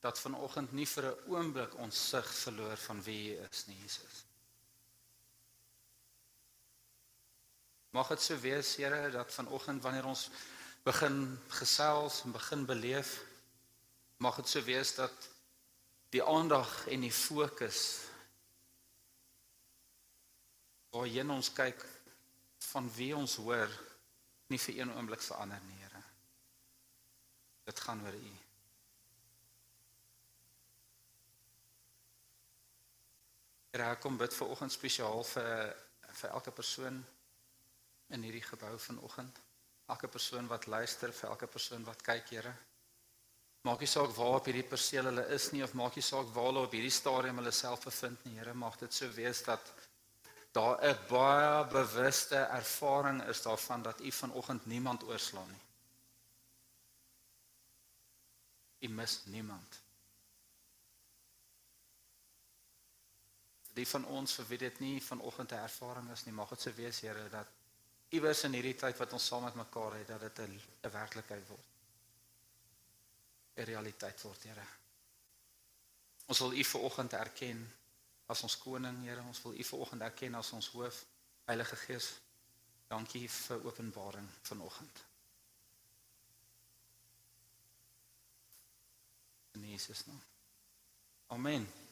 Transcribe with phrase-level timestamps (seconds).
[0.00, 4.24] dat vanoggend nie vir 'n oomblik ons sig verloor van wie U is nie, Jesus.
[7.90, 10.30] Mag dit so wees, Here, dat vanoggend wanneer ons
[10.82, 13.24] begin gesels en begin beleef,
[14.16, 15.28] mag dit so wees dat
[16.10, 18.00] die aandag en die fokus
[20.90, 21.84] waarheen ons kyk
[22.70, 23.70] van wie ons hoor
[24.48, 26.02] nie vir een oomblik verander nie, Here.
[27.64, 28.37] Dit gaan oor U.
[33.72, 35.74] Here, ek kom bid vir oggend spesiaal vir
[36.18, 36.96] vir elke persoon
[38.16, 39.36] in hierdie gebou vanoggend.
[39.92, 42.54] Elke persoon wat luister, vir elke persoon wat kyk, Here.
[43.68, 46.48] Maak nie saak waar op hierdie perseel hulle is nie of maak nie saak waar
[46.50, 48.54] hulle op hierdie stadium hulle self bevind nie, Here.
[48.54, 49.72] Mag dit so wees dat
[50.56, 55.66] daar 'n baie bewuste ervaring is daarvan dat U vanoggend niemand oorslaan nie.
[58.88, 59.80] U mis niemand.
[63.78, 66.72] Die van ons vir wie dit nie vanoggend 'n ervaring is nie, mag dit se
[66.72, 67.48] wees, Here, dat
[68.10, 71.48] iewers in hierdie tyd wat ons saam met mekaar het, dat dit 'n 'n werklikheid
[71.48, 71.66] word.
[73.56, 74.66] 'n realiteit word, Here.
[76.26, 77.74] Ons wil U vanoggend erken
[78.26, 79.22] as ons koning, Here.
[79.22, 81.04] Ons wil U vanoggend erken as ons hoof,
[81.44, 82.20] Heilige Gees.
[82.88, 85.04] Dankie vir openbaring vanoggend.
[89.52, 90.22] In Jesus naam.
[91.26, 91.87] Amen.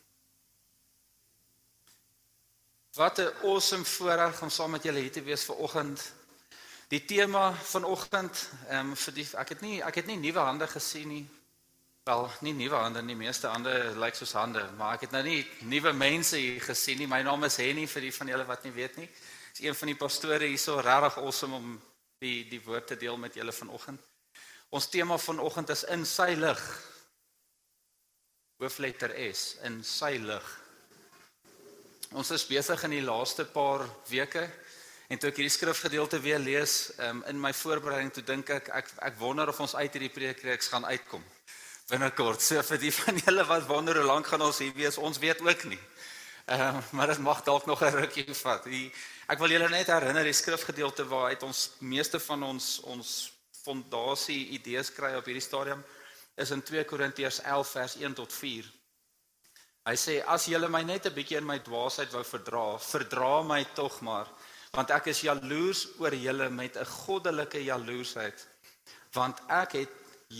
[2.96, 6.12] Wat 'n awesome voorreg om saam met julle hier te wees vir oggend.
[6.88, 10.66] Die tema vanoggend, ehm um, vir die ek het nie ek het nie nuwe hande
[10.66, 11.26] gesien nie.
[12.04, 15.46] Wel, nie nuwe hande nie, meeste hande lyk soos hande, maar ek het nou nie
[15.60, 17.06] nuwe mense hier gesien nie.
[17.06, 19.10] My naam is Henny vir die van julle wat nie weet nie.
[19.52, 21.80] Is een van die pastore hierso, regtig awesome om
[22.18, 24.00] die die woord te deel met julle vanoggend.
[24.70, 26.68] Ons tema vanoggend is in sy lig.
[28.56, 30.65] Hoofletter S, in sy lig.
[32.14, 34.44] Ons is besig in die laaste paar weke
[35.10, 38.92] en toe ek hierdie skrifgedeelte weer lees um, in my voorbereiding toe dink ek ek
[39.08, 41.24] ek wonder of ons uit hierdie preekreeks gaan uitkom
[41.90, 42.42] binnekort.
[42.42, 45.42] So vir die van julle wat wonder hoe lank gaan ons hier wees, ons weet
[45.42, 45.80] ook nie.
[46.46, 48.64] Ehm um, maar dit mag dalk nog 'n rukkie vat.
[48.64, 48.92] Die,
[49.26, 53.32] ek wil julle net herinner die skrifgedeelte waaruit ons meeste van ons ons
[53.64, 55.82] fondasie idees kry op hierdie stadium
[56.36, 58.64] is in 2 Korintiërs 11 vers 1 tot 4.
[59.86, 63.62] Hy sê as julle my net 'n bietjie in my dwaasheid wou verdra, verdra my
[63.78, 64.26] tog maar,
[64.74, 68.38] want ek is jaloers oor julle met 'n goddelike jaloesheid,
[69.14, 69.92] want ek het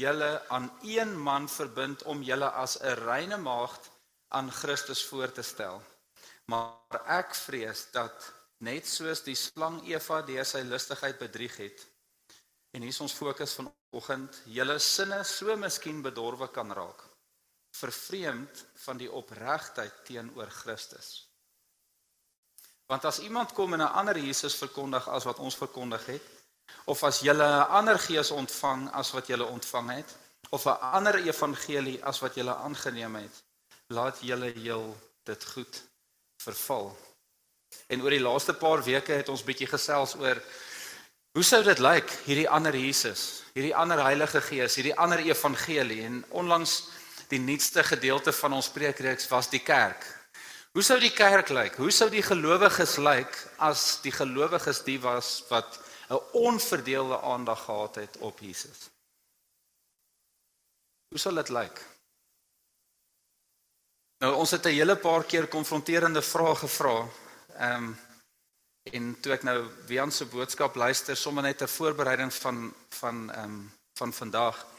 [0.03, 3.89] julle aan een man verbind om julle as 'n reine maagd
[4.35, 5.83] aan Christus voor te stel.
[6.47, 11.87] Maar ek vrees dat net soos die slang Eva deur sy lustigheid bedrieg het,
[12.75, 17.06] en hier is ons fokus vanoggend, julle sinne so miskien bedorwe kan raak
[17.78, 21.26] vervreemd van die opregtheid teenoor Christus.
[22.87, 26.22] Want as iemand kom en 'n ander Jesus verkondig as wat ons verkondig het,
[26.84, 30.16] of as jy 'n ander gees ontvang as wat jy ontvang het,
[30.50, 33.42] of 'n ander evangelie as wat jy aangeneem het,
[33.87, 35.82] laat julle heel dit goed
[36.43, 36.97] verval.
[37.87, 40.43] En oor die laaste paar weke het ons bietjie gesels oor
[41.32, 46.25] hoe sou dit lyk hierdie ander Jesus, hierdie ander Heilige Gees, hierdie ander evangelie en
[46.31, 46.88] onlangs
[47.28, 50.04] die nuutste gedeelte van ons preekreeks was die kerk.
[50.76, 51.78] Hoe sou die kerk lyk?
[51.81, 53.32] Hoe sou die gelowiges lyk
[53.64, 55.78] as die gelowiges die was wat
[56.11, 58.90] 'n onverdeelde aandag gehad het op Jesus?
[61.08, 61.81] Hoe sou dit lyk?
[64.19, 67.08] Nou ons het 'n hele paar keer konfronterende vrae gevra.
[67.58, 67.99] Ehm um,
[68.93, 73.44] en toe ek nou Wian se boodskap luister sommer net ter voorbereiding van van ehm
[73.44, 74.75] um, van vandag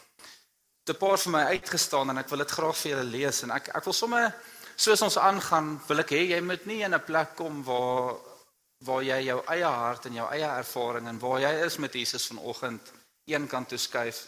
[0.90, 3.70] 'n paar vir my uitgestaan en ek wil dit graag vir julle lees en ek
[3.76, 4.34] ek wil sommer
[4.76, 8.16] soos ons aangaan wil ek hê jy moet nie in 'n plek kom waar
[8.86, 12.28] waar jy jou eie hart en jou eie ervaring en waar jy is met Jesus
[12.28, 12.92] vanoggend
[13.26, 14.28] een kant toe skuif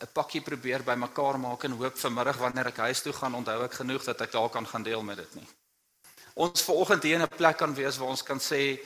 [0.00, 3.74] 'n pakkie probeer bymekaar maak en hoop vanmiddag wanneer ek huis toe gaan onthou ek
[3.80, 5.48] genoeg dat ek daar kan gaan deel met dit nie.
[6.34, 8.78] Ons vanoggend hier in 'n plek kan wees waar ons kan sê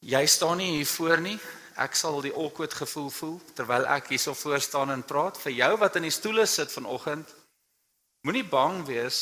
[0.00, 1.38] jy staan nie hier voor nie
[1.80, 5.70] ek sal die awkward gevoel voel terwyl ek hierso voor staan en praat vir jou
[5.80, 7.36] wat in die stoele sit vanoggend
[8.20, 9.20] Moenie bang wees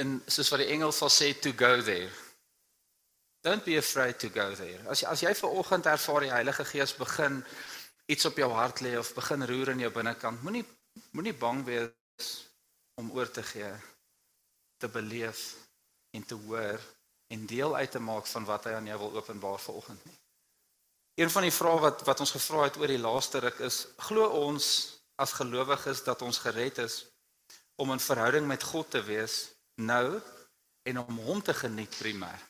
[0.00, 2.12] en soos wat die Engels sal sê to go there.
[3.44, 4.80] Don't be afraid to go there.
[4.88, 7.42] As jy as jy ver oggend ervaar die Heilige Gees begin
[8.08, 10.64] iets op jou hart lê of begin roer in jou binnekant, moenie
[11.12, 12.30] moenie bang wees
[12.96, 13.70] om oor te gee,
[14.80, 15.44] te beleef
[16.16, 16.80] en te hoor
[17.34, 20.18] en deel uit te maak van wat hy aan jou wil openbaar vir oggend nie.
[21.14, 24.26] Een van die vrae wat wat ons gevra het oor die laaste ruk is: glo
[24.46, 24.68] ons
[25.22, 27.04] as gelowiges dat ons gered is
[27.76, 30.20] om in verhouding met God te wees nou
[30.82, 32.40] en om hom te geniet primêr.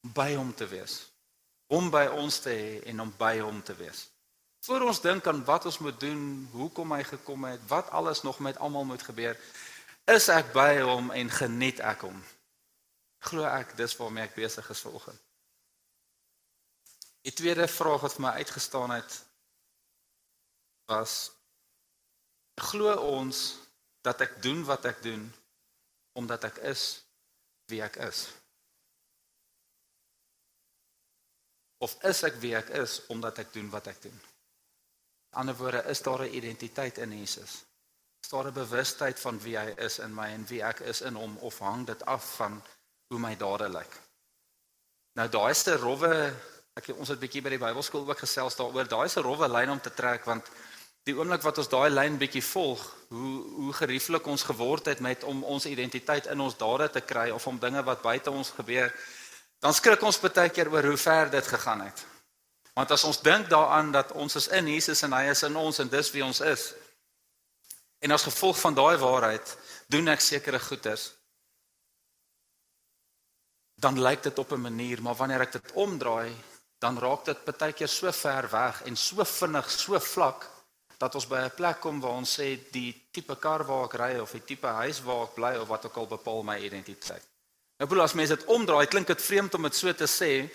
[0.00, 1.02] By hom te wees.
[1.72, 4.08] Hom by ons te hê en om by hom te wees.
[4.64, 8.38] Voor ons dink aan wat ons moet doen, hoekom hy gekom het, wat alles nog
[8.44, 9.38] met almal moet gebeur,
[10.04, 12.18] is ek by hom en geniet ek hom.
[13.28, 15.20] Glo ek dis waarmee ek besig is vanoggend.
[17.20, 19.18] Die tweede vraag wat vir my uitgestaan het
[20.88, 21.30] was
[22.60, 23.60] glo ons
[24.04, 25.28] dat ek doen wat ek doen
[26.18, 26.84] omdat ek is
[27.70, 28.24] wie ek is?
[31.80, 34.16] Of is ek wie ek is omdat ek doen wat ek doen?
[35.30, 37.64] In ander woorde, is daar 'n identiteit in Jesus?
[38.20, 41.14] Is daar 'n bewustheid van wie hy is in my en wie ek is in
[41.14, 42.62] hom of hang dit af van
[43.10, 43.98] hoe my dade lyk?
[45.18, 46.32] Nou daai is 'n rowwe
[46.78, 48.88] ek ons het bietjie by die Bybelskool ook gesels daaroor.
[48.88, 50.46] Daai is 'n rowwe lyn om te trek want
[51.04, 55.24] die oomblik wat ons daai lyn bietjie volg, hoe hoe gerieflik ons geword het met
[55.24, 58.92] om ons identiteit in ons dade te kry of om dinge wat buite ons gebeur,
[59.58, 62.04] dan skrik ons baie keer oor hoe ver dit gegaan het.
[62.74, 65.78] Want as ons dink daaraan dat ons is in Jesus en hy is in ons
[65.78, 66.74] en dis wie ons is.
[68.00, 69.56] En as gevolg van daai waarheid
[69.88, 71.10] doen ek sekere goeders.
[73.80, 76.34] Dan lyk dit op 'n manier, maar wanneer ek dit omdraai,
[76.78, 80.48] dan raak dit baie keer so ver weg en so vinnig, so vlak
[81.00, 84.18] dat ons by 'n plek kom waar ons sê die tipe kar waar ek ry
[84.18, 87.24] of die tipe huis waar ek bly of wat ook al bepaal my identiteit.
[87.78, 90.50] Nou bedoel as mense dit omdraai, klink dit vreemd om dit so te sê,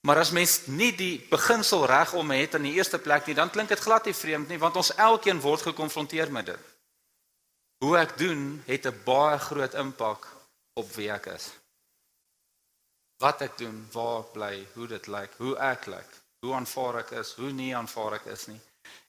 [0.00, 3.50] maar as mens nie die beginsel reg om het in die eerste plek nie, dan
[3.50, 6.74] klink dit glad nie vreemd nie, want ons elkeen word gekonfronteer met dit.
[7.78, 10.26] Hoe ek doen het 'n baie groot impak
[10.74, 11.50] op wie ek is.
[13.18, 16.10] Wat ek doen, waar ek bly, hoe dit lyk, hoe ek lyk,
[16.40, 18.60] hoe aanvaar ek is, hoe nie aanvaar ek is nie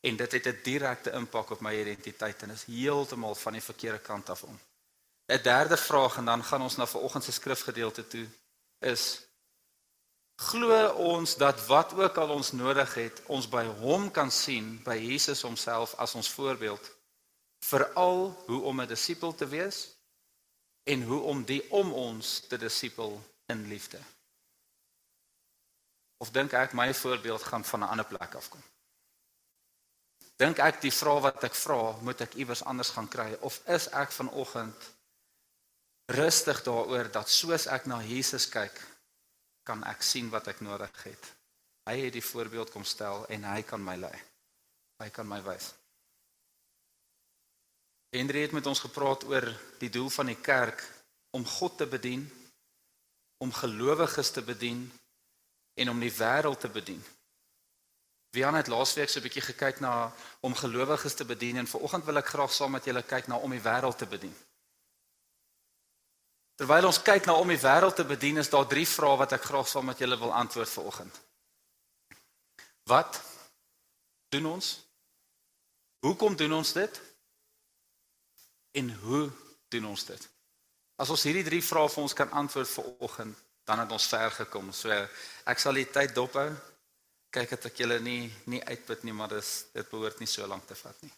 [0.02, 4.00] en dit het 'n direkte impak op my identiteit en is heeltemal van die verkeerde
[4.00, 4.60] kant af om.
[5.26, 8.28] 'n Derde vraag en dan gaan ons na vanoggend se skrifgedeelte toe
[8.80, 9.22] is
[10.36, 14.96] glo ons dat wat ook al ons nodig het, ons by hom kan sien, by
[14.96, 16.96] Jesus homself as ons voorbeeld
[17.60, 19.88] veral hoe om 'n disipel te wees
[20.84, 24.00] en hoe om die om ons te disipel in liefde.
[26.18, 28.64] Of dink ek my voorbeeld gaan van 'n ander plek afkom?
[30.40, 33.90] dink ek die vraag wat ek vra, moet ek iewers anders gaan kry of is
[33.92, 34.88] ek vanoggend
[36.16, 38.80] rustig daaroor dat soos ek na Jesus kyk,
[39.68, 41.28] kan ek sien wat ek nodig het.
[41.90, 44.16] Hy het die voorbeeld kom stel en hy kan my lei.
[45.04, 45.74] Hy kan my wys.
[48.16, 49.46] Henry het met ons gepraat oor
[49.82, 50.82] die doel van die kerk
[51.36, 52.24] om God te bedien,
[53.40, 54.84] om gelowiges te bedien
[55.80, 57.04] en om die wêreld te bedien.
[58.36, 62.18] Wian het laasweek so 'n bietjie gekyk na om gelowiges te bedien en vanoggend wil
[62.18, 64.36] ek graag saam met julle kyk na om die wêreld te bedien.
[66.56, 69.44] Terwyl ons kyk na om die wêreld te bedien, is daar drie vrae wat ek
[69.44, 71.22] graag saam met julle wil antwoord vanoggend.
[72.84, 73.22] Wat
[74.30, 74.80] doen ons?
[76.00, 77.02] Hoekom doen ons dit?
[78.72, 79.32] En hoe
[79.68, 80.30] doen ons dit?
[81.00, 84.74] As ons hierdie drie vrae vir ons kan antwoord vanoggend, dan het ons ver gekom.
[84.76, 84.92] So
[85.48, 86.50] ek sal die tyd dophou
[87.30, 90.66] kyk dat ek julle nie nie uitput nie, maar dis dit behoort nie so lank
[90.68, 91.12] te vat nie.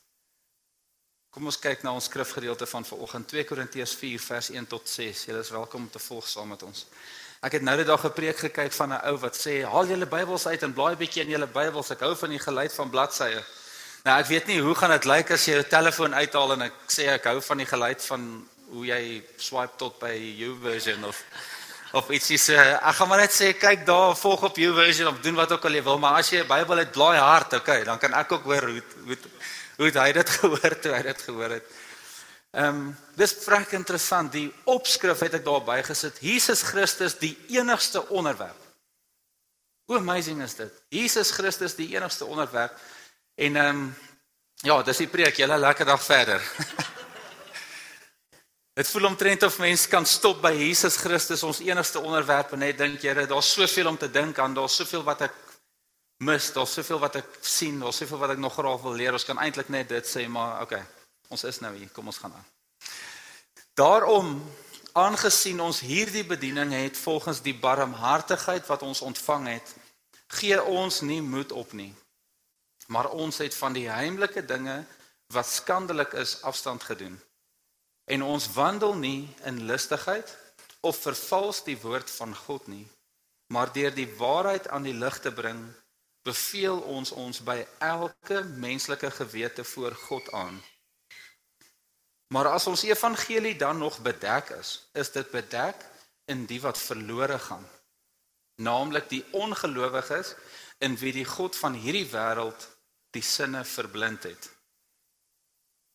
[1.32, 5.26] Kom ons kyk na ons skrifgedeelte van vanoggend 2 Korintiërs 4 vers 1 tot 6.
[5.30, 6.84] Julle is welkom om te volg saam met ons.
[7.42, 10.46] Ek het nou net daag gepreek gekyk van 'n ou wat sê haal julle Bybels
[10.48, 11.92] uit en blaai bietjie in julle Bybels.
[11.92, 13.44] Ek hou van die geluid van bladsye.
[14.04, 16.74] Nou ek weet nie hoe gaan dit lyk as jy jou telefoon uithaal en ek
[16.88, 19.02] sê ek hou van die geluid van hoe jy
[19.38, 21.24] swipe tot by you version of
[21.92, 25.20] of ietsie uh, ek gaan maar net sê kyk daar volg op jou version of
[25.22, 27.84] doen wat ook al jy wil maar as jy 'n Bybel het blaai hard okay
[27.84, 29.18] dan kan ek ook hoor hoe hoe
[29.82, 31.80] hoe hy dit gehoor toe hy dit gehoor het.
[32.52, 38.04] Ehm um, dis vrek interessant die opskrif het ek daar bygesit Jesus Christus die enigste
[38.10, 38.58] onderwerp.
[39.88, 40.72] Hoe amazing is dit?
[40.90, 42.78] Jesus Christus die enigste onderwerp
[43.36, 43.94] en ehm um,
[44.62, 45.40] ja, dis die preek.
[45.42, 46.42] Julle lekker dag verder.
[48.74, 52.78] Dit voel omtrent of mense kan stop by Jesus Christus ons enigste onderwerp en net
[52.80, 55.36] dink Here, daar's soveel om te dink aan, daar's soveel wat ek
[56.24, 59.18] mis, daar's soveel wat ek sien, daar's soveel wat ek nog graag wil leer.
[59.18, 60.82] Ons kan eintlik net dit sê, maar okay.
[61.32, 62.48] Ons is nou hier, kom ons gaan aan.
[63.80, 64.38] Daarom
[65.00, 69.74] aangesien ons hierdie bediening het volgens die barmhartigheid wat ons ontvang het,
[70.40, 71.92] gee ons nie moed op nie.
[72.92, 74.82] Maar ons het van die heimlike dinge
[75.32, 77.20] wat skandelik is afstand gedoen.
[78.12, 80.32] En ons wandel nie in lustigheid
[80.84, 82.84] of vervals die woord van God nie,
[83.54, 85.62] maar deur die waarheid aan die lig te bring,
[86.28, 90.60] beveel ons ons by elke menslike gewete voor God aan.
[92.36, 95.80] Maar as ons evangelie dan nog bedek is, is dit bedek
[96.32, 97.66] in die wat verlore gaan,
[98.60, 100.36] naamlik die ongelowiges
[100.80, 102.68] in wie die god van hierdie wêreld
[103.16, 104.52] die sinne verblind het.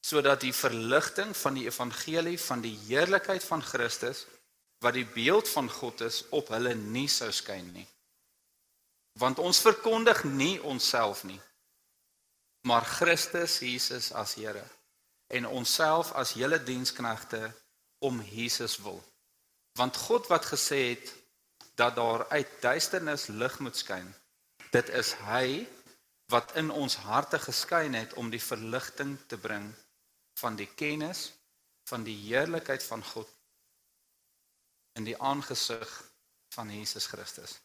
[0.06, 4.26] Sodat die verligting van die evangelie van die heerlikheid van Christus
[4.84, 7.86] wat die beeld van God is op hulle nie sou skyn nie.
[9.18, 11.40] Want ons verkondig nie onsself nie,
[12.68, 14.64] maar Christus Jesus as Here
[15.26, 17.40] en onsself as julle diensknegte
[17.98, 19.00] om Jesus wil.
[19.78, 21.10] Want God wat gesê het
[21.74, 24.06] dat daar uit duisternis lig moet skyn,
[24.70, 25.66] dit is hy
[26.30, 29.66] wat in ons harte geskyn het om die verligting te bring
[30.40, 31.32] van die kennis
[31.86, 33.28] van die heerlikheid van God
[34.98, 35.90] in die aangesig
[36.56, 37.58] van Jesus Christus.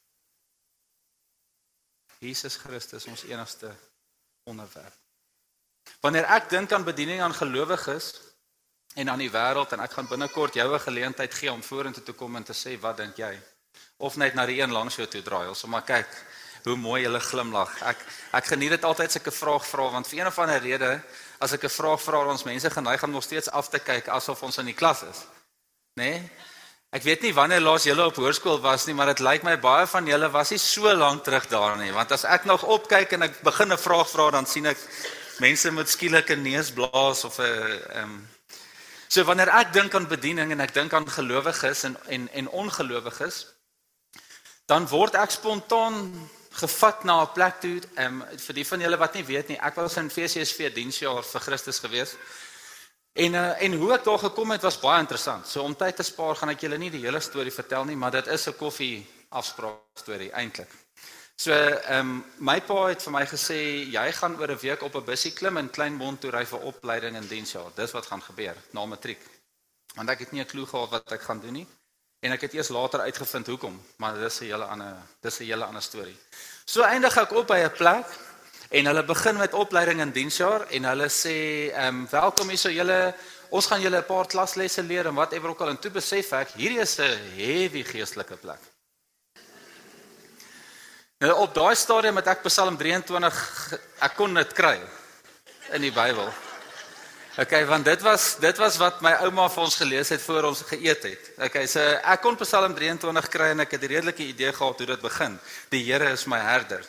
[2.20, 3.72] Jesus Christus ons enigste
[4.44, 4.94] onderwerp.
[6.02, 8.12] Wanneer ek dink aan bediening aan gelowiges
[8.94, 12.14] en aan die wêreld en ek gaan binnekort jou 'n geleentheid gee om vorentoe te
[12.14, 13.40] kom en te sê wat dink jy?
[13.98, 16.10] Of net na die een langs jou toe draai, ons maar kyk
[16.64, 17.82] hoe mooi hulle glimlag.
[17.82, 17.98] Ek
[18.32, 21.04] ek geniet dit altyd sulke vrae vra want vir een of ander rede
[21.42, 24.44] as ek 'n vraag vra ons mense geneig om nog steeds af te kyk asof
[24.44, 25.26] ons in die klas is.
[25.96, 26.04] Né?
[26.04, 26.32] Nee?
[26.92, 29.88] Ek weet nie wanneer laas julle op hoërskool was nie, maar dit lyk my baie
[29.88, 33.24] van julle was nie so lank terug daar nie, want as ek nog opkyk en
[33.24, 34.78] ek begin 'n vraag vra dan sien ek
[35.40, 38.28] mense met skielike neus blaas of 'n ehm um,
[39.12, 43.42] So wanneer ek dink aan bediening en ek dink aan gelowiges en en en ongelowiges
[44.72, 45.98] dan word ek spontaan
[46.52, 49.60] gevat na 'n plek toe ehm um, vir die van julle wat nie weet nie
[49.60, 52.16] ek was in FCSV diensjaar vir Christus gewees
[53.14, 56.04] en uh, en hoe ek daar gekom het was baie interessant so om tyd te
[56.04, 59.08] spaar gaan ek julle nie die hele storie vertel nie maar dit is 'n koffie
[59.30, 60.70] afspraak storie eintlik
[61.42, 63.56] So ehm um, my pa het vir my gesê
[63.90, 67.16] jy gaan oor 'n week op 'n bussie klim in Kleinmond toe ry vir opleiding
[67.16, 67.72] in diensjaar.
[67.76, 69.24] Dis wat gaan gebeur na matriek.
[69.96, 71.68] Want ek het nie 'n klou gehad wat ek gaan doen nie.
[72.22, 75.66] En ek het eers later uitgevind hoekom, maar dis 'n hele ander dis 'n hele
[75.66, 76.18] ander storie.
[76.66, 78.06] So eindig ek op by 'n plek
[78.70, 82.70] en hulle begin met opleiding in diensjaar en hulle sê ehm um, welkom hier so
[82.70, 83.16] julle
[83.50, 86.50] ons gaan julle 'n paar klaslesse leer en whatever ook al en toe besef ek
[86.50, 88.62] hierdie is 'n heavy geestelike plek.
[91.18, 94.80] Nou op daai stadium het ek Psalm 23 ek kon dit kry
[95.72, 96.30] in die Bybel.
[97.40, 100.62] Okay, want dit was dit was wat my ouma vir ons gelees het voor ons
[100.68, 101.30] geëet het.
[101.48, 104.88] Okay, so ek kon Psalm 23 kry en ek het 'n redelike idee gehad hoe
[104.88, 105.40] dit begin.
[105.70, 106.84] Die Here is my herder.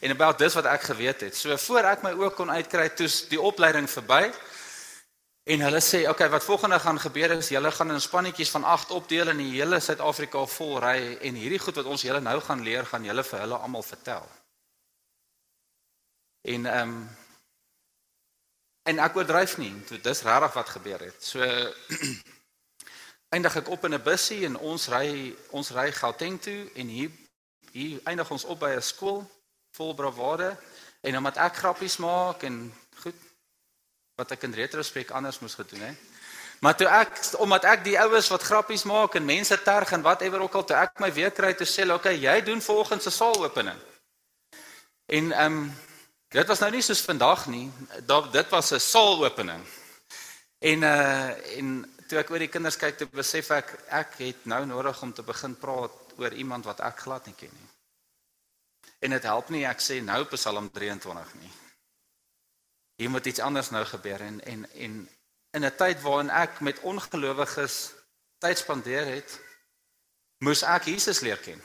[0.00, 1.36] En about dis wat ek geweet het.
[1.36, 4.32] So voor ek my oë kon uitkry toe die opleiding verby,
[5.44, 8.64] En hulle sê, "Oké, okay, wat volgende gaan gebeur is julle gaan in spannetjies van
[8.64, 12.40] 8 opdeel en die hele Suid-Afrika vol ry en hierdie goed wat ons julle nou
[12.40, 14.28] gaan leer, gaan julle vir hulle almal vertel."
[16.42, 17.16] En ehm um,
[18.82, 19.72] en ek oordryf nie,
[20.02, 21.18] dis regtig wat gebeur het.
[21.24, 21.40] So
[23.34, 27.10] eindig ek op in 'n bussie en ons ry ons ry Gauteng toe en hier
[27.72, 29.24] hier eindig ons op by 'n skool
[29.72, 30.56] vol bravade
[31.00, 32.72] en omdat ek grappies maak en
[33.02, 33.16] goed
[34.16, 35.96] wat ek in retrospek anders moes gedoen het.
[36.60, 40.40] Maar toe ek omdat ek die oues wat grappies maak en mense terg en whatever
[40.40, 43.10] ook al toe ek my weer kry te sê, "Oké, okay, jy doen volgens se
[43.10, 43.80] saalopening."
[45.06, 45.74] En ehm um,
[46.32, 47.70] dit was nou nie soos vandag nie.
[48.06, 49.64] Dat dit was 'n saalopening.
[50.58, 54.66] En uh en toe ek oor die kinders kyk, toe besef ek ek het nou
[54.66, 57.68] nodig om te begin praat oor iemand wat ek glad nie ken nie.
[58.98, 61.52] En dit help nie ek sê nou Psalm 23 nie
[63.02, 65.08] hier moet iets anders nou gebeur en en en
[65.50, 67.92] in 'n tyd waarin ek met ongelowiges
[68.38, 69.40] tyd spandeer het,
[70.38, 71.62] moes ek Jesus leer ken.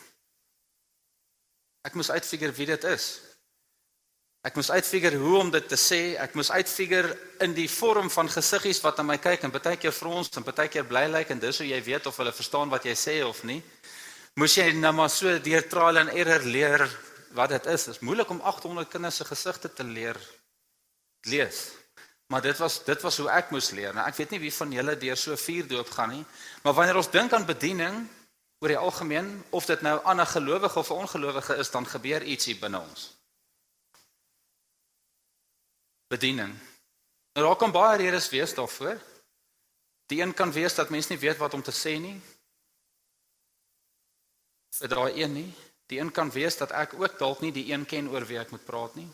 [1.81, 3.21] Ek moes uitfigure wie dit is.
[4.45, 6.15] Ek moes uitfigure hoe om dit te sê.
[6.21, 9.95] Ek moes uitfigure in die vorm van gesiggies wat aan my kyk en baie keer
[9.95, 12.85] frons en baie keer bly lyk en dis hoe jy weet of hulle verstaan wat
[12.85, 13.61] jy sê of nie.
[14.37, 16.85] Moes jy nou maar so deur trial and error leer
[17.35, 17.87] wat dit is.
[17.89, 20.19] Dit is moeilik om 800 kinders se gesigte te leer
[21.25, 21.71] lees.
[22.27, 23.95] Maar dit was dit was hoe ek moes leer.
[23.95, 26.23] Nou ek weet nie wie van julle deur so vier doop gaan nie,
[26.63, 28.03] maar wanneer ons dink aan bediening
[28.61, 32.23] oor die algemeen of dit nou aan 'n gelowige of 'n ongelowige is, dan gebeur
[32.23, 33.16] ietsie binne ons.
[36.07, 36.55] Bediening.
[37.35, 38.97] Nou daar kan baie redes wees daarvoor.
[40.07, 42.15] Die een kan wees dat mense nie weet wat om te sê nie.
[44.79, 45.49] Vir daai een nie.
[45.91, 48.51] Die een kan wees dat ek ook dalk nie die een ken oor wie ek
[48.51, 49.07] moet praat nie.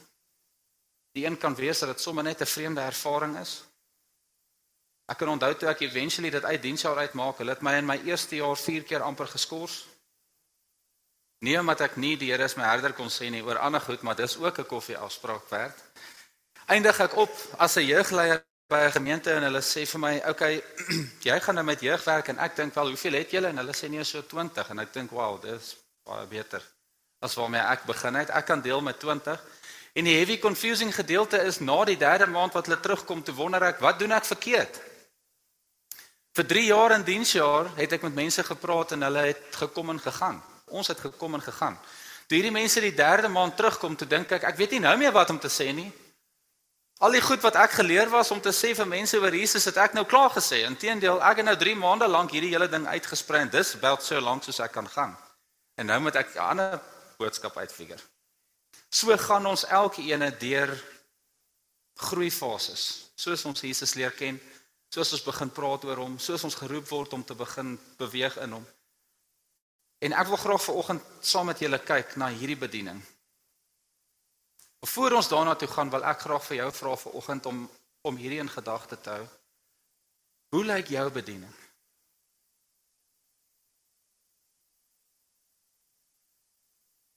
[1.13, 3.63] Die een kan wees dat dit sommer net 'n vreemde ervaring is.
[5.05, 7.97] Ek kan onthou toe ek eventually dit uit diensjaar uitmaak, hulle het my in my
[8.05, 9.85] eerste jaar 4 keer amper geskort.
[11.43, 14.01] Nie omdat ek nie die Here is my herder kon sê nie oor ander goed,
[14.01, 15.83] maar dis ook 'n koffie afspraak werd.
[16.65, 20.29] Eindig ek op as 'n jeugleier by 'n gemeente en hulle sê vir my, "Oké,
[20.29, 20.63] okay,
[21.27, 23.73] jy gaan nou met jeug werk en ek dink wel, hoeveel het julle?" En hulle
[23.73, 26.63] sê nee, so 20 en ek dink, "Wow, dis baie beter
[27.19, 28.29] as waarmee ek begin het.
[28.29, 29.43] Ek kan deel met 20."
[29.93, 33.63] En die heavy confusing gedeelte is na die derde maand wat hulle terugkom te wonder
[33.63, 34.79] ek, "Wat doen ek verkeerd?"
[36.33, 39.99] Vir 3 jaar in diensjaar het ek met mense gepraat en hulle het gekom en
[39.99, 40.43] gegaan.
[40.65, 41.77] Ons het gekom en gegaan.
[42.27, 45.11] Toe hierdie mense die derde maand terugkom, toe dink ek, ek weet nie nou meer
[45.11, 45.91] wat om te sê nie.
[47.03, 49.77] Al die goed wat ek geleer was om te sê vir mense oor Jesus het
[49.77, 50.61] ek nou klaar gesê.
[50.63, 54.21] Inteendeel, ek het nou 3 maande lank hierdie hele ding uitgesprei en dis wel so
[54.23, 55.17] lank soos ek kan gaan.
[55.75, 56.79] En nou moet ek 'n ander
[57.19, 57.99] boodskap uitfigure.
[58.89, 60.71] So gaan ons elkeen deur
[61.95, 64.39] groeifases, soos ons Jesus leer ken
[64.93, 68.59] soos ons begin praat oor hom, soos ons geroep word om te begin beweeg in
[68.59, 68.65] hom.
[70.05, 72.99] En ek wil graag vanoggend saam met julle kyk na hierdie bediening.
[74.85, 77.63] Voor ons daarna toe gaan, wil ek graag vir jou vra vanoggend om
[78.03, 79.27] om hierdie in gedagte te hou.
[80.51, 81.53] Hoe lyk jou bediening?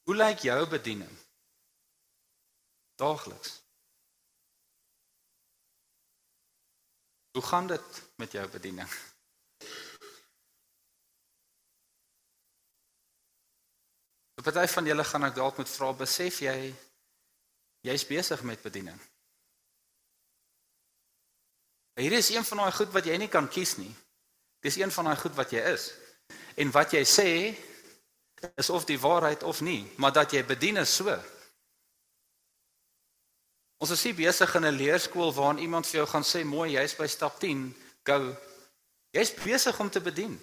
[0.07, 1.11] Hoe lyk jou bediening?
[3.03, 3.59] Daagliks.
[7.35, 8.89] Hoe gaan dit met jou bediening?
[14.47, 16.71] Party van julle gaan ek dalk moet vra, besef jy
[17.87, 18.99] jy's besig met bediening?
[21.97, 23.93] Hier is een van daai goed wat jy nie kan kies nie.
[24.61, 25.89] Dis een van daai goed wat jy is.
[26.61, 27.31] En wat jy sê
[28.61, 31.15] is of die waarheid of nie, maar dat jy bedien is so.
[33.81, 36.97] Ons is nie besig in 'n leerskool waarin iemand vir jou gaan sê mooi jy's
[36.97, 38.37] by stap 10, go.
[39.11, 40.41] Jy's besig om te bedien.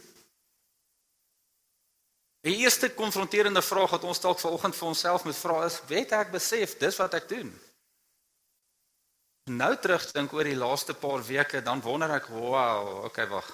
[2.44, 6.34] Die eerste konfronterende vraag wat ons dalk vanoggend vir onsself moet vra is, weet ek
[6.34, 7.54] besef dis wat ek doen?
[9.52, 13.48] Nou terugdink oor die laaste paar weke, dan wonder ek, wow, okay, wag.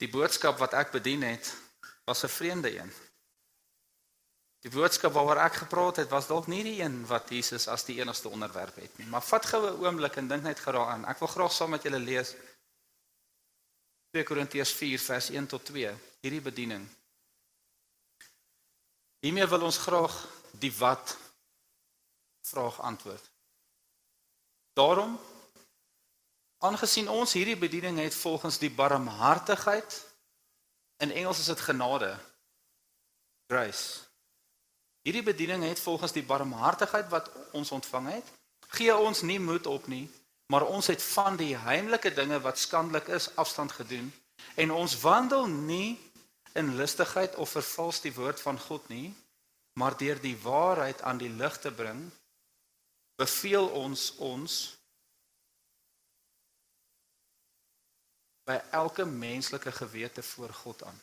[0.00, 1.52] Die boodskap wat ek bedien het,
[2.08, 2.92] was 'n vreemde een.
[4.64, 8.00] Die boodskap waaroor ek gepraat het was dalk nie die een wat Jesus as die
[8.00, 9.06] enigste onderwerp het nie.
[9.06, 11.04] Maar vat gou 'n oomblik en dink net geraak aan.
[11.04, 12.34] Ek wil graag saam met julle lees
[14.10, 16.88] 2 Korintiërs 4 vers 1 tot 2, hierdie bediening.
[19.24, 20.14] Hiermee wil ons graag
[20.60, 21.16] die wat
[22.44, 23.30] vraag antwoord.
[24.76, 25.16] Daarom
[26.60, 30.00] aangesien ons hierdie bediening het volgens die barmhartigheid
[31.00, 32.12] in Engels is dit genade
[33.48, 34.04] grace
[35.04, 38.28] Hierdie bediening het volgens die barmhartigheid wat ons ontvang het,
[38.72, 40.06] gee ons nie moed op nie,
[40.48, 44.08] maar ons het van die heimlike dinge wat skandelik is afstand gedoen
[44.56, 46.00] en ons wandel nie
[46.54, 49.14] in lustigheid of vervals die woord van God nie,
[49.78, 52.06] maar deur die waarheid aan die lig te bring,
[53.18, 54.54] beveel ons ons
[58.44, 61.00] by elke menslike gewete voor God aan.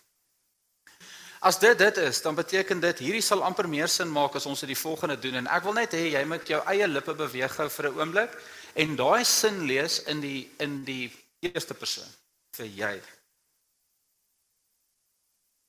[1.42, 4.60] As dit dit is, dan beteken dit hierdie sal amper meer sin maak as ons
[4.62, 7.56] dit die volgende doen en ek wil net hê jy moet jou eie lippe beweeg
[7.58, 8.36] gou vir 'n oomblik
[8.76, 11.10] en daai sin lees in die in die
[11.42, 12.12] eerste persoon
[12.54, 13.02] vir jy.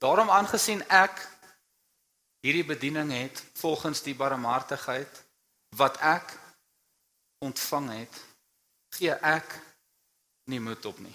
[0.02, 1.20] Daarom aangesien ek
[2.42, 5.20] hierdie bediening het volgens die barmhartigheid
[5.78, 6.34] wat ek
[7.42, 8.18] ontvang het,
[8.98, 9.54] gee ek
[10.50, 11.14] nie moed op nie.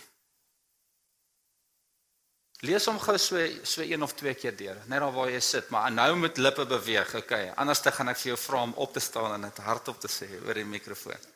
[2.65, 5.69] Lees hom gou so so een of twee keer deur, net daar waar jy sit,
[5.69, 7.52] maar nou met lippe beweeg, okay.
[7.60, 10.10] Anders dan gaan ek vir jou vra om op te staan en dit hardop te
[10.10, 11.32] sê oor die mikrofoon.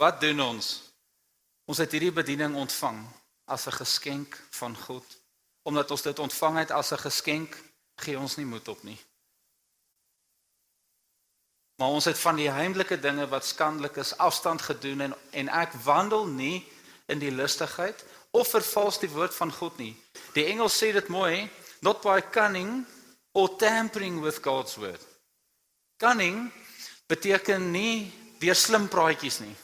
[0.00, 0.85] Wat doen ons?
[1.66, 3.00] Ons het hierdie bediening ontvang
[3.50, 5.06] as 'n geskenk van God.
[5.62, 7.62] Omdat ons dit ontvang het as 'n geskenk,
[7.96, 8.98] gee ons nie moed op nie.
[11.76, 15.72] Maar ons het van die heimlike dinge wat skandelik is afstand gedoen en en ek
[15.72, 16.72] wandel nie
[17.06, 19.96] in die lustigheid of vervals die woord van God nie.
[20.32, 21.50] Die Engels sê dit mooi,
[21.80, 22.86] not by cunning
[23.32, 25.06] or tampering with God's word.
[25.96, 26.52] Cunning
[27.06, 29.56] beteken nie deur slim praatjies nie.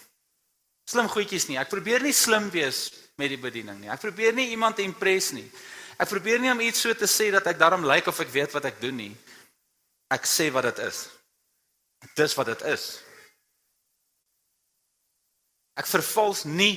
[0.88, 1.58] Slim goedjies nie.
[1.60, 2.90] Ek probeer nie slim wees
[3.20, 3.90] met die bediening nie.
[3.92, 5.46] Ek probeer nie iemand impress nie.
[6.00, 8.32] Ek probeer nie om iets so te sê dat ek daarom lyk like of ek
[8.34, 9.12] weet wat ek doen nie.
[10.12, 11.06] Ek sê wat dit is.
[12.18, 12.86] Dis wat dit is.
[15.78, 16.74] Ek vervals nie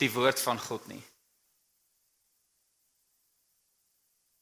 [0.00, 1.02] die woord van God nie.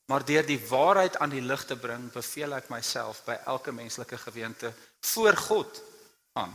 [0.06, 4.18] Maar deur die waarheid aan die lig te bring, beveel ek myself by elke menslike
[4.22, 4.70] geweente
[5.02, 5.80] voor God
[6.38, 6.54] aan.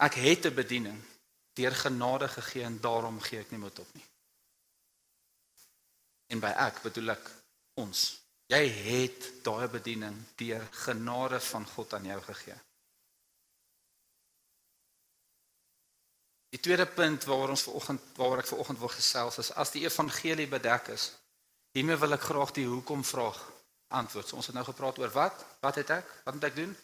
[0.00, 1.00] Ek het 'n bediening
[1.52, 4.06] deur genade gegee en daarom gee ek nie moed op nie.
[6.26, 7.30] En by ek bedoel ek
[7.74, 8.20] ons.
[8.46, 12.56] Jy het daai bediening deur genade van God aan jou gegee.
[16.50, 20.48] Die tweede punt waaroor ons vanoggend waaroor ek vanoggend wil gesels is as die evangelie
[20.50, 21.12] bedek is.
[21.76, 23.38] Hiermee wil ek graag die hoekom vraag
[23.88, 24.28] antwoord.
[24.28, 25.44] So ons het nou gepraat oor wat?
[25.60, 26.10] Wat het ek?
[26.24, 26.76] Wat moet ek doen?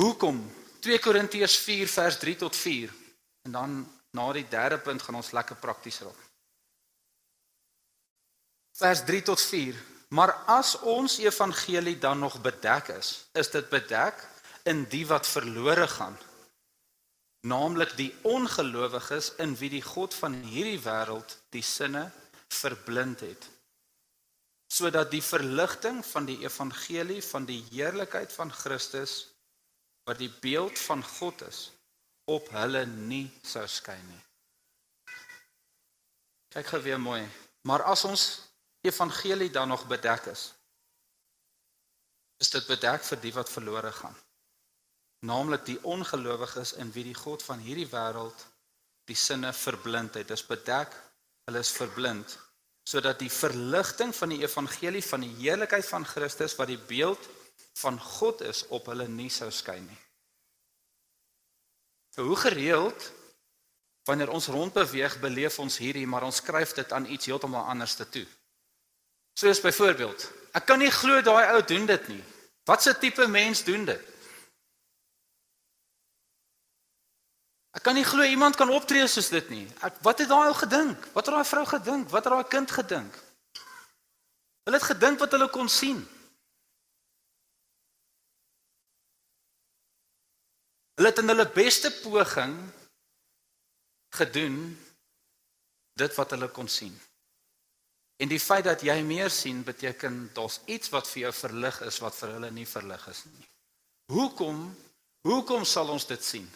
[0.00, 0.42] Hoekom
[0.82, 2.90] 2 Korintiërs 4 vers 3 tot 4.
[3.46, 3.74] En dan
[4.10, 6.18] na die derde punt gaan ons lekker prakties raak.
[8.82, 9.78] Vers 3 tot 4.
[10.08, 14.18] Maar as ons evangelie dan nog bedek is, is dit bedek
[14.68, 16.18] in die wat verlore gaan.
[17.46, 22.10] Naamlik die ongelowiges in wie die god van hierdie wêreld die sinne
[22.48, 23.50] verblind het
[24.72, 29.31] sodat die verligting van die evangelie van die heerlikheid van Christus
[30.04, 31.70] wat die beeld van God is
[32.30, 34.22] op hulle nie sou skyn nie.
[36.52, 37.22] Kyk gou weer mooi.
[37.68, 38.24] Maar as ons
[38.82, 40.50] evangelie dan nog bedek is,
[42.42, 44.16] is dit bedek vir die wat verlore gaan.
[45.22, 48.46] Naamlik die ongelowiges in wie die God van hierdie wêreld
[49.06, 50.26] die sinne verblind het.
[50.28, 50.94] Dit is bedek,
[51.46, 52.38] hulle is verblind
[52.82, 57.28] sodat die verligting van die evangelie van die heerlikheid van Christus wat die beeld
[57.72, 60.00] van God is op hulle nie sou skyn nie.
[62.20, 63.12] Hoe gereeld
[64.04, 68.08] wanneer ons rondbeweeg, beleef ons hierdie, maar ons skryf dit aan iets heeltemal anders te
[68.08, 68.26] toe.
[69.38, 72.24] Soos byvoorbeeld, ek kan nie glo daai ou doen dit nie.
[72.68, 74.12] Wat 'n tipe mens doen dit?
[77.72, 79.66] Ek kan nie glo iemand kan optree soos dit nie.
[79.80, 81.06] Ek, wat het daai ou gedink?
[81.14, 82.10] Wat het daai vrou gedink?
[82.10, 83.14] Wat het daai kind gedink?
[84.64, 86.02] Hulle het gedink wat hulle kon sien.
[90.94, 92.56] Hulle het in hulle beste poging
[94.12, 94.58] gedoen
[96.00, 96.94] dit wat hulle kon sien.
[98.22, 101.98] En die feit dat jy meer sien beteken daar's iets wat vir jou verlig is
[102.04, 103.46] wat vir hulle nie verlig is nie.
[104.12, 104.66] Hoekom?
[105.26, 106.48] Hoekom sal ons dit sien?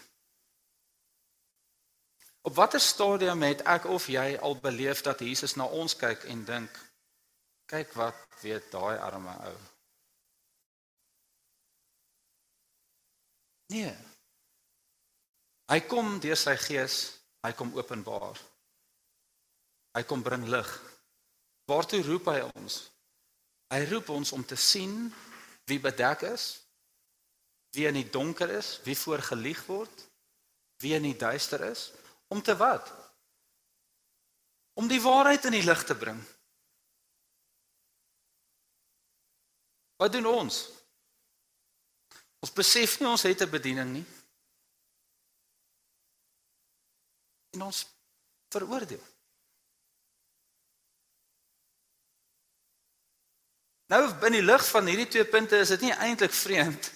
[2.47, 6.45] Op watter stadium het ek of jy al beleef dat Jesus na ons kyk en
[6.47, 6.83] dink
[7.67, 9.57] kyk wat weet daai arme ou?
[13.75, 14.06] Nee.
[15.67, 16.99] Hy kom deur sy gees,
[17.43, 18.39] hy kom openbaar.
[19.97, 20.69] Hy kom bring lig.
[21.67, 22.85] Waartoe roep hy ons?
[23.73, 25.09] Hy roep ons om te sien
[25.67, 26.45] wie bedek is,
[27.75, 30.05] wie in die donker is, wie voor gelieg word,
[30.85, 31.91] wie in die duister is,
[32.31, 32.93] om te wat?
[34.79, 36.21] Om die waarheid in die lig te bring.
[39.97, 40.61] Wat doen ons?
[42.45, 44.07] Ons besef nie ons het 'n bediening nie.
[47.57, 47.83] En ons
[48.55, 49.03] veroordeel.
[53.87, 56.91] Nou in die lig van hierdie twee punte is dit nie eintlik vreemd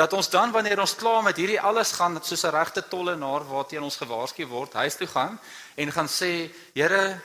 [0.00, 3.82] dat ons dan wanneer ons klaar met hierdie alles gaan soos 'n regte tollenaar waarteen
[3.82, 5.40] ons gewaarsku word, huis toe gaan
[5.76, 7.20] en gaan sê, Here,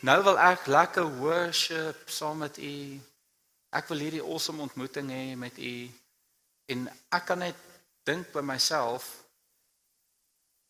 [0.00, 3.00] nou wil ek lekker worship saam met U.
[3.70, 5.90] Ek wil hierdie awesome ontmoeting hê met U.
[6.66, 7.56] En ek kan net
[8.04, 9.21] dink by myself,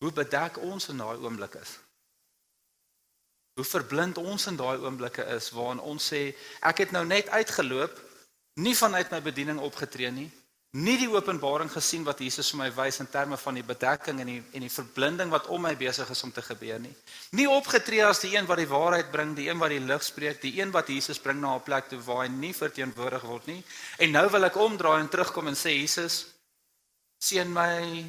[0.03, 1.79] hoe bedek ons in daai oomblik is.
[3.55, 6.23] Hoe verblind ons in daai oomblikke is waarin ons sê
[6.65, 7.99] ek het nou net uitgeloop,
[8.65, 10.31] nie vanuit my bediening opgetree nie,
[10.73, 14.31] nie die openbaring gesien wat Jesus vir my wys in terme van die bedekking en
[14.31, 16.95] die en die verblinding wat om my besig is om te gebeur nie.
[17.37, 20.41] Nie opgetree as die een wat die waarheid bring, die een wat die lig spreek,
[20.41, 23.63] die een wat Jesus bring na 'n plek toe waar hy nie verteenwoordig word nie.
[23.99, 26.27] En nou wil ek omdraai en terugkom en sê Jesus,
[27.21, 28.09] seën my,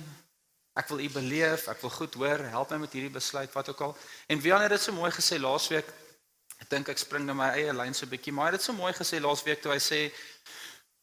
[0.73, 3.81] Ek wil u beleef, ek wil goed hoor, help my met hierdie besluit wat ook
[3.81, 3.97] al.
[4.27, 5.91] En Wian het dit so mooi gesê laasweek.
[6.63, 8.65] Ek dink ek spring na my eie lyn so 'n bietjie, maar hy het dit
[8.65, 10.11] so mooi gesê laasweek toe hy sê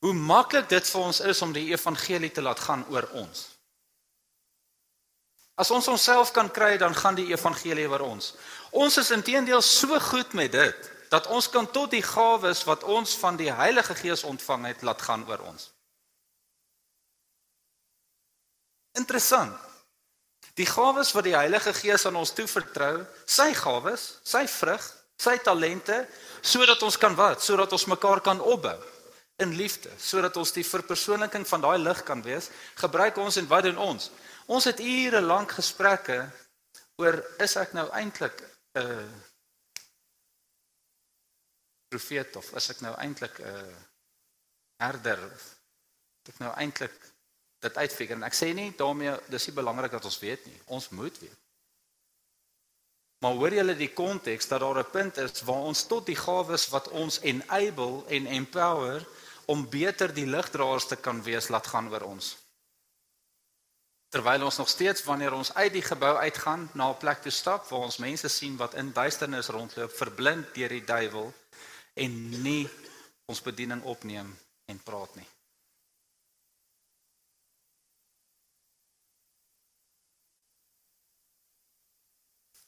[0.01, 3.49] hoe maklik dit vir ons is om die evangelie te laat gaan oor ons.
[5.61, 8.35] As ons onsself kan kry, dan gaan die evangelie oor ons.
[8.71, 13.17] Ons is intedeel so goed met dit dat ons kan tot die gawes wat ons
[13.19, 15.71] van die Heilige Gees ontvang het laat gaan oor ons.
[19.01, 19.57] Interessant.
[20.59, 24.85] Die gawes wat die Heilige Gees aan ons toevertrou, sy gawes, sy vrug,
[25.21, 25.99] Sy talente
[26.41, 27.43] sodat ons kan wat?
[27.45, 28.77] Sodat ons mekaar kan opbou
[29.41, 32.51] in liefde, sodat ons die verpersoonliking van daai lig kan wees.
[32.81, 34.09] Gebruik ons en wat doen ons?
[34.49, 36.23] Ons het ure lank gesprekke
[37.01, 39.09] oor is ek nou eintlik 'n uh,
[41.89, 43.77] profeet of is ek nou eintlik 'n uh,
[44.81, 45.21] herder?
[46.25, 46.97] Is ek nou eintlik
[47.61, 50.61] dit uitfigure en ek sê nie daarmee dis nie belangrik dat ons weet nie.
[50.67, 51.39] Ons moet weet.
[53.21, 56.69] Maar hoor julle die konteks dat daar 'n punt is waar ons tot die gawes
[56.69, 59.07] wat ons enable en empower
[59.45, 62.37] om beter die ligdraers te kan wees laat gaan oor ons.
[64.09, 67.69] Terwyl ons nog steeds wanneer ons uit die gebou uitgaan na 'n plek toe stap
[67.69, 71.33] waar ons mense sien wat in duisternis rondloop, verblind deur die duiwel
[71.95, 72.69] en nie
[73.27, 75.27] ons bediening opneem en praat nie.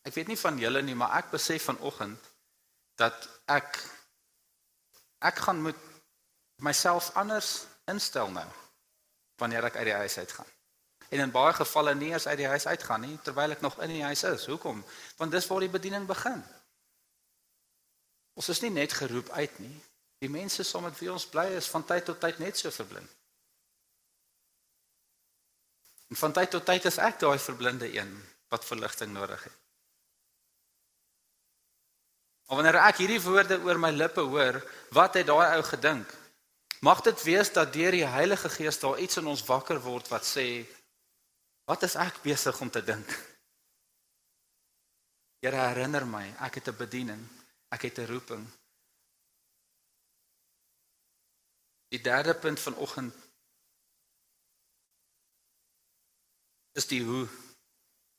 [0.03, 2.31] Ek weet nie van julle nie, maar ek besef vanoggend
[3.01, 3.79] dat ek
[5.23, 5.79] ek gaan moet
[6.63, 8.49] myself anders instel nou
[9.39, 10.51] wanneer ek uit die huis uitgaan.
[11.13, 13.95] En in baie gevalle nie eens uit die huis uitgaan nie terwyl ek nog in
[13.95, 14.47] die huis is.
[14.51, 14.83] Hoekom?
[15.19, 16.43] Want dis waar die bediening begin.
[18.39, 19.75] Ons is nie net geroep uit nie.
[20.25, 23.11] Die mense saam met wie ons bly is van tyd tot tyd net so verblind.
[26.09, 28.13] En van tyd tot tyd is ek daai verblinde een
[28.53, 29.62] wat verligting nodig het.
[32.47, 34.59] Maar wanneer ek hierdie woorde oor my lippe hoor,
[34.93, 36.09] wat het daai ou gedink?
[36.83, 40.27] Mag dit wees dat deur die Heilige Gees daar iets in ons wakker word wat
[40.27, 40.67] sê
[41.71, 43.07] wat is ek besig om te dink?
[45.43, 47.23] Here herinner my, ek het 'n bediening,
[47.71, 48.45] ek het 'n roeping.
[51.89, 53.15] Die derde punt vanoggend
[56.73, 57.29] is die hoe.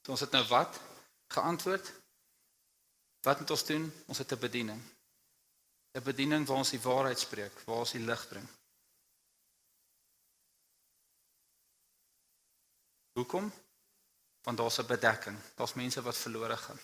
[0.08, 0.80] Ons het nou wat
[1.34, 2.03] geantwoord?
[3.24, 3.94] Wat moet ons doen?
[4.06, 4.82] Ons het 'n bediening.
[5.92, 8.48] 'n Bediening waar ons die waarheid spreek, waar ons die lig bring.
[13.14, 13.54] Hoekom?
[14.42, 15.38] Want daar's 'n bedekking.
[15.56, 16.80] Daar's mense wat verlore gaan.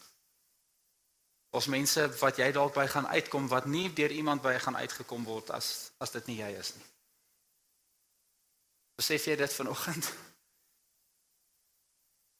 [1.49, 5.23] Daar's mense wat jy dalk by gaan uitkom wat nie deur iemand by gaan uitgekom
[5.23, 6.86] word as as dit nie jy is nie.
[8.95, 10.13] Besef jy dit vanoggend?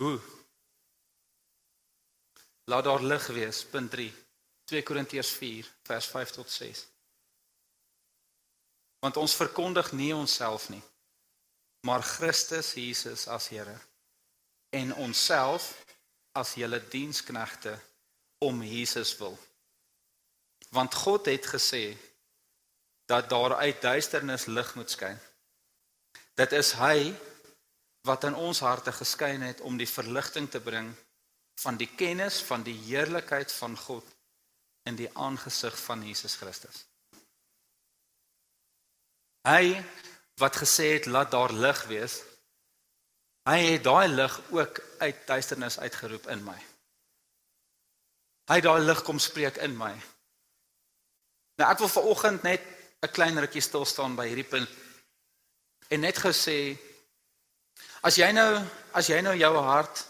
[0.02, 0.39] Hoe?
[2.70, 3.66] Laat daar lig wees.
[3.66, 4.14] Punt 3.
[4.64, 6.86] 2 Korintiërs 4 vers 5 tot 6.
[9.00, 10.82] Want ons verkondig nie onsself nie,
[11.88, 13.74] maar Christus Jesus as Here
[14.70, 15.72] en onsself
[16.38, 17.74] as julle diensknegte
[18.38, 19.38] om Jesus wil.
[20.70, 21.98] Want God het gesê
[23.10, 25.18] dat daar uit duisternis lig moet skyn.
[26.38, 27.16] Dit is hy
[28.06, 30.94] wat in ons harte geskyn het om die verligting te bring
[31.60, 34.06] van die kennis van die heerlikheid van God
[34.88, 36.86] in die aangesig van Jesus Christus.
[39.48, 39.76] Hy
[40.40, 42.22] wat gesê het laat daar lig wees,
[43.50, 46.58] hy het daai lig ook uit duisternis uitgeroep in my.
[48.50, 49.92] Hy het daai lig kom spreek in my.
[51.60, 52.64] Nou ek wil vanoggend net
[53.04, 54.70] 'n klein rukkie stil staan by hierdie punt
[55.90, 56.78] en net gesê
[58.04, 60.09] as jy nou as jy nou jou hart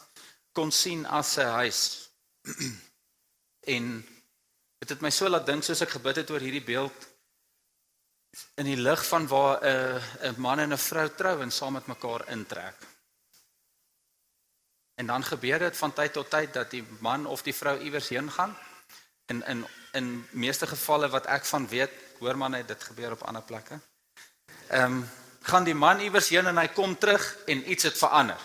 [0.59, 1.81] kon sien as 'n huis.
[3.75, 3.85] en
[4.79, 7.07] dit het my so laat dink soos ek gebid het oor hierdie beeld
[8.61, 11.87] in die lig van waar 'n 'n man en 'n vrou trou en saam met
[11.87, 12.75] mekaar intrek.
[14.99, 18.09] En dan gebeur dit van tyd tot tyd dat die man of die vrou iewers
[18.09, 18.57] heen gaan.
[19.31, 23.23] In in in meeste gevalle wat ek van weet, hoor man net dit gebeur op
[23.23, 23.79] ander plekke.
[24.67, 25.09] Ehm um,
[25.41, 28.39] gaan die man iewers heen en hy kom terug en iets het verander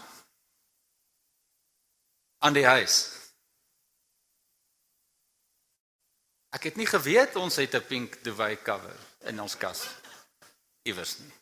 [2.44, 3.08] aan die huis.
[6.54, 8.96] Ek het nie geweet ons het 'n pink duvet cover
[9.30, 9.88] in ons kas
[10.82, 11.32] iewers nie.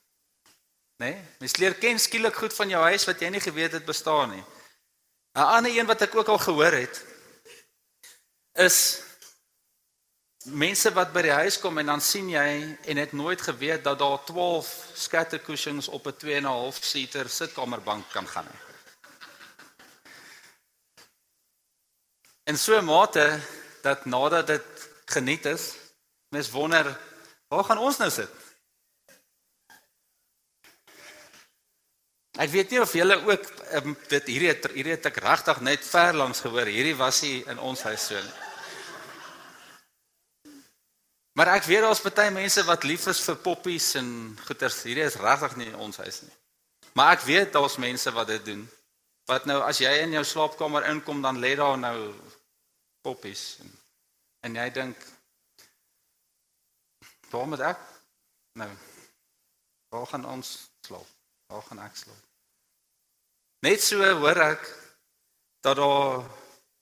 [1.02, 1.10] Né?
[1.10, 1.24] Nee?
[1.38, 4.44] Mens leer ken skielik goed van jou huis wat jy nie geweet het bestaan nie.
[5.34, 7.04] 'n Ander een wat ek ook al gehoor het
[8.52, 9.02] is
[10.44, 13.98] mense wat by die huis kom en dan sien jy en het nooit geweet dat
[13.98, 18.71] daar 12 scatter cushions op 'n 2.5 seater sitkamerbank kan gaan nie.
[22.44, 23.40] In so 'n mate
[23.82, 25.74] dat nadat dit geniet is,
[26.28, 26.98] mens wonder,
[27.48, 28.30] waar gaan ons nou sit?
[32.32, 33.44] Ek weet nie of julle ook
[33.76, 36.66] um, dit hierdie het, hierdie het ek regtig net ver langs gehoor.
[36.66, 38.38] Hierdie was nie in ons huis so nie.
[41.36, 44.08] Maar ek weet daar's baie mense wat lief is vir poppies en
[44.46, 44.82] goeters.
[44.88, 46.32] Hierdie is regtig nie ons huis nie.
[46.96, 48.64] Maar ek weet daar's mense wat dit doen.
[49.30, 51.96] Wat nou as jy in jou slaapkamer inkom dan lê daar nou
[53.02, 53.70] poppies en
[54.42, 54.98] En jy dink
[57.30, 57.82] waar moet ek
[58.58, 58.68] nou
[59.92, 60.48] waar gaan ons
[60.86, 61.08] slaap?
[61.52, 62.24] Waar gaan ek slaap?
[63.62, 64.66] Net so hoor ek
[65.62, 66.26] dat daar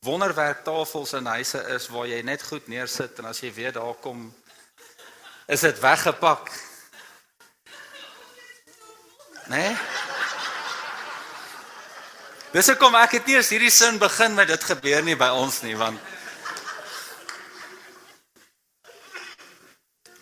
[0.07, 4.31] wonderwerktafels in huise is waar jy net goed neersit en as jy weer daar kom
[5.51, 6.49] is dit weggepak.
[9.53, 9.61] Né?
[9.69, 10.20] Nee?
[12.51, 15.61] Dis hoekom ek het nie eens hierdie sin begin met dit gebeur nie by ons
[15.63, 16.01] nie want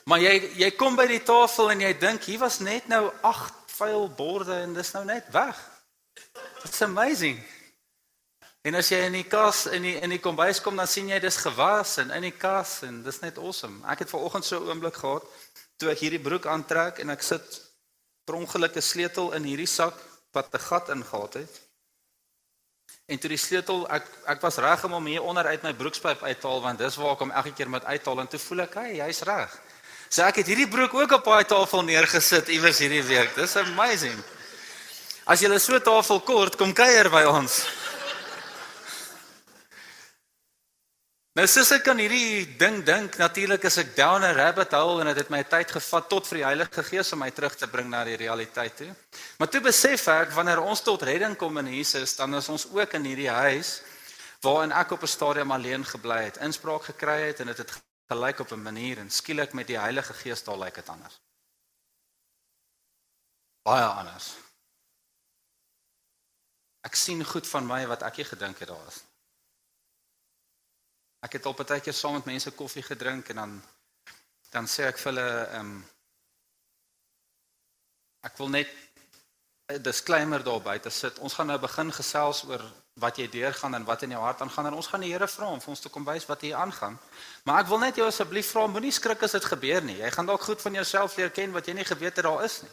[0.08, 3.74] Maar jy jy kom by die tafel en jy dink hier was net nou 8
[3.76, 5.58] vuil borde en dis nou net weg.
[6.64, 7.42] It's amazing.
[8.64, 11.20] En as jy in die kas in die in die kombuis kom dan sien jy
[11.20, 13.82] dis gewas en in die kas en dis net awesome.
[13.84, 15.24] Ek het ver oggend so 'n oomblik gehad
[15.76, 17.60] toe ek hierdie broek aantrek en ek sit
[18.24, 19.94] per ongeluk 'n sleutel in hierdie sak
[20.32, 21.67] wat 'n gat ingehaat het.
[23.08, 26.26] En toe die sleutel ek ek was reg om hom hier onder uit my broekspyp
[26.28, 28.66] uit te haal want dis waar ek hom elke keer moet uithaal en toe voel
[28.66, 29.54] ek hy hy's reg.
[30.12, 33.32] So ek het hierdie broek ook op daai tafel neergesit iewers hierdie week.
[33.36, 34.20] Dis amazing.
[35.24, 37.64] As jy so 'n tafel kort, kom kuier by ons.
[41.38, 45.06] Nou sies ek kan hierdie ding dink natuurlik as ek down a rabbit hole en
[45.12, 47.86] dit het my tyd gevat tot vir die Heilige Gees om my terug te bring
[47.92, 48.88] na die realiteit toe.
[49.38, 52.96] Maar toe besef ek wanneer ons tot redding kom in Jesus, dan is ons ook
[52.98, 53.76] in hierdie huis
[54.42, 57.70] waarin ek op 'n stadium alleen gebly het, inspraak gekry het en dit het
[58.10, 61.20] gelyk op 'n manier en skielik met die Heilige Gees daar lyk dit anders.
[63.62, 64.34] Baie anders.
[66.82, 69.07] Ek sien goed van my wat ek nie gedink het daar is.
[71.20, 73.62] Ek het al baie keer saam met mense koffie gedrink en dan
[74.50, 75.72] dan sê ek vir hulle ehm um,
[78.24, 78.68] ek wil net
[79.68, 81.18] 'n disclaimer daar buite sit.
[81.18, 82.62] Ons gaan nou begin gesels oor
[82.94, 85.50] wat jy deurgaan en wat in jou hart aangaan en ons gaan die Here vra
[85.52, 86.98] om vir ons te kom wys wat hier aangaan.
[87.44, 89.98] Maar ek wil net jou asseblief vra moenie skrik as dit gebeur nie.
[90.00, 92.62] Jy gaan dalk goed van jouself leer ken wat jy nie geweet het daar is
[92.62, 92.70] nie.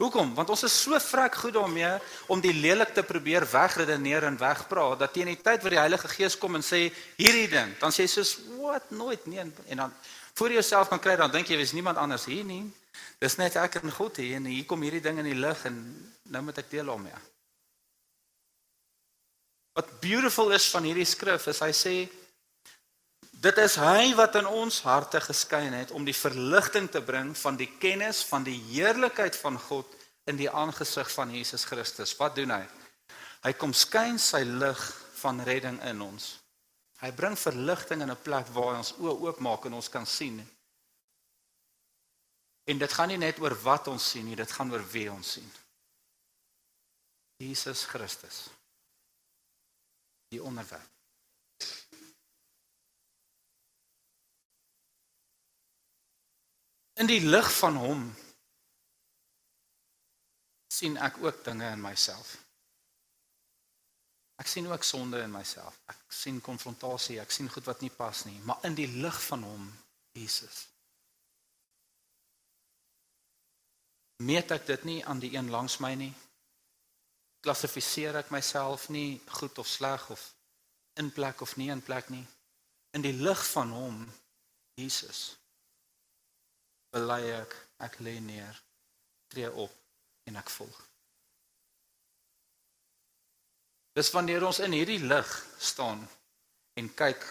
[0.00, 0.30] Hoekom?
[0.32, 1.90] Want ons is so vrek goed daarmee
[2.32, 6.08] om die lelik te probeer wegredeneer en wegpraat dat teen die tyd wat die Heilige
[6.08, 6.86] Gees kom en sê
[7.18, 8.32] hierdie ding, dan sê jy soos
[8.62, 9.92] wat nooit nee en dan
[10.40, 12.62] voor jouself kan kry dan dink jy wys niemand anders hier nie.
[13.20, 15.76] Dis net ek en God hier en hier kom hierdie ding in die lig en
[16.32, 17.20] nou moet ek deel daarmee.
[19.76, 21.94] Wat beautiful is van hierdie skrif is hy sê
[23.40, 27.56] Dit is hy wat in ons harte geskyn het om die verligting te bring van
[27.56, 29.88] die kennis van die heerlikheid van God
[30.28, 32.12] in die aangesig van Jesus Christus.
[32.18, 32.66] Wat doen hy?
[33.40, 34.82] Hy kom skyn sy lig
[35.22, 36.34] van redding in ons.
[37.00, 40.36] Hy bring verligting in 'n plek waar ons oë oopmaak en ons kan sien.
[42.68, 45.32] En dit gaan nie net oor wat ons sien nie, dit gaan oor wie ons
[45.32, 45.50] sien.
[47.38, 48.50] Jesus Christus.
[50.28, 50.99] Die onderwerp.
[57.00, 58.02] In die lig van hom
[60.68, 62.34] sien ek ook dinge in myself.
[64.40, 65.78] Ek sien ook sonde in myself.
[65.88, 69.44] Ek sien konfrontasie, ek sien goed wat nie pas nie, maar in die lig van
[69.48, 69.64] hom,
[70.16, 70.66] Jesus.
[74.20, 76.12] Meet ek dit nie aan die een langs my nie.
[77.40, 80.28] Klassifiseer ek myself nie goed of sleg of
[81.00, 82.26] in plek of nie in plek nie.
[82.92, 84.02] In die lig van hom,
[84.76, 85.39] Jesus
[86.94, 88.56] bely ek, ek lê neer,
[89.30, 89.74] tree op
[90.26, 90.78] en ek volg.
[93.94, 96.02] Dis wanneer ons in hierdie lig staan
[96.78, 97.24] en kyk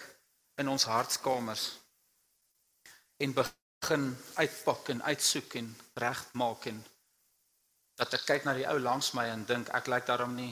[0.59, 1.65] in ons hartskamers
[3.23, 5.69] en begin uitpak en uitsoek en
[6.03, 6.81] regmaak en
[7.99, 10.51] dat ek kyk na die ou langs my en dink ek lyk daarom nie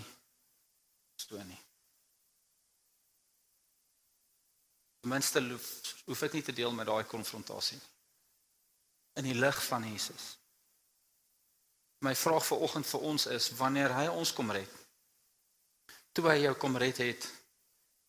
[1.19, 1.59] so nie.
[5.03, 5.43] Ten minste
[6.07, 7.96] hoef ek nie te deel met daai konfrontasie nie
[9.17, 10.35] in die lig van Jesus.
[12.05, 14.73] My vraag vir oggend vir ons is wanneer hy ons kom red.
[16.13, 17.25] Toe hy jou kom red het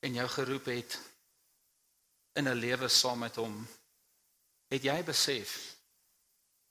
[0.05, 0.99] en jou geroep het
[2.39, 3.67] in 'n lewe saam met hom,
[4.69, 5.79] het jy besef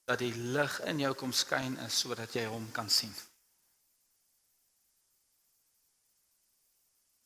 [0.06, 3.14] dat die lig in jou kom skyn is sodat jy hom kan sien.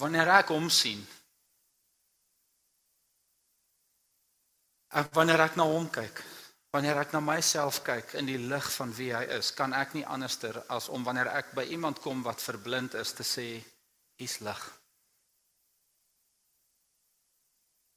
[0.01, 1.07] Wanneer ek hom sien,
[4.89, 6.23] ek wanneer ek na hom kyk,
[6.71, 10.05] Wanneer ek na myself kyk in die lig van wie hy is, kan ek nie
[10.07, 13.47] anderster as om wanneer ek by iemand kom wat verblind is te sê,
[14.17, 14.61] "Hier's lig."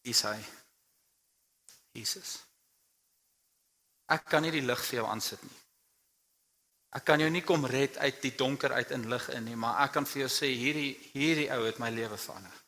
[0.05, 0.39] Is hy
[1.95, 2.43] Jesus?
[4.09, 5.61] Ek kan nie die lig vir jou aansit nie.
[6.95, 9.85] Ek kan jou nie kom red uit die donker uit in lig in nie, maar
[9.85, 12.64] ek kan vir jou sê hierdie hierdie ou het my lewe verander.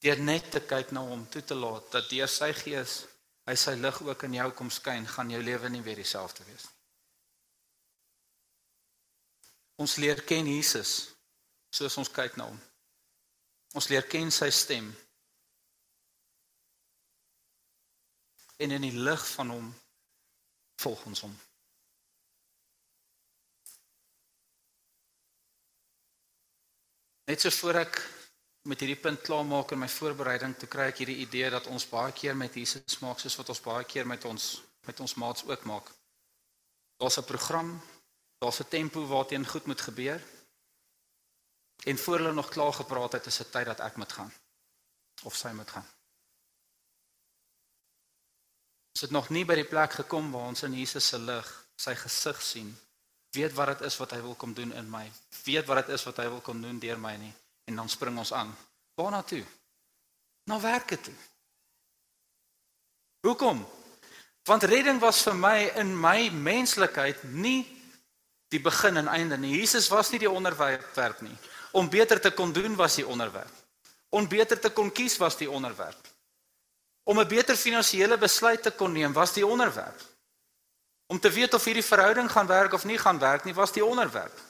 [0.00, 3.02] Deur net te kyk na hom, toe te laat dat deur sy gees
[3.48, 6.68] hy sy lig ook in jou kom skyn, gaan jou lewe nie weer dieselfde wees
[6.68, 6.76] nie.
[9.80, 11.14] Ons leer ken Jesus
[11.72, 12.58] soos ons kyk na hom.
[13.72, 14.90] Ons leer ken sy stem.
[18.60, 19.70] En in die lig van hom
[20.84, 21.32] volg ons hom.
[27.30, 28.02] Net so voor ek
[28.68, 32.12] met hierdie punt klaarmaak in my voorbereiding, toe kry ek hierdie idee dat ons baie
[32.12, 34.50] keer met Jesus maak soos wat ons baie keer met ons
[34.88, 35.90] met ons maats ook maak.
[37.00, 37.80] Daar's 'n program,
[38.38, 40.20] daar's 'n tempo waarteen goed moet gebeur.
[41.84, 44.32] En voor hulle nog klaar gepraat het, is dit tyd dat ek moet gaan
[45.22, 45.86] of sy moet gaan.
[48.92, 51.94] Ons het nog nie by die plek gekom waar ons in Jesus se lig, sy
[51.94, 52.78] gesig sien
[53.30, 55.12] weet wat dit is wat hy wil kom doen in my.
[55.44, 57.34] Weet wat dit is wat hy wil kom doen deur my nie
[57.70, 58.50] en dan spring ons aan.
[58.94, 59.44] Waarna toe?
[60.44, 61.14] Na werke toe.
[63.20, 63.62] Hoekom?
[64.48, 67.62] Want redding was vir my in my menslikheid nie
[68.50, 69.54] die begin en einde nie.
[69.60, 71.36] Jesus was nie die onderwerp nie.
[71.70, 73.52] Om beter te kon doen was die onderwerp.
[74.10, 76.08] Om beter te kon kies was die onderwerp.
[77.04, 80.00] Om 'n beter finansiële besluit te kon neem was die onderwerp.
[81.06, 83.84] Om te weet of hierdie verhouding gaan werk of nie gaan werk nie, was die
[83.84, 84.49] onderwerp.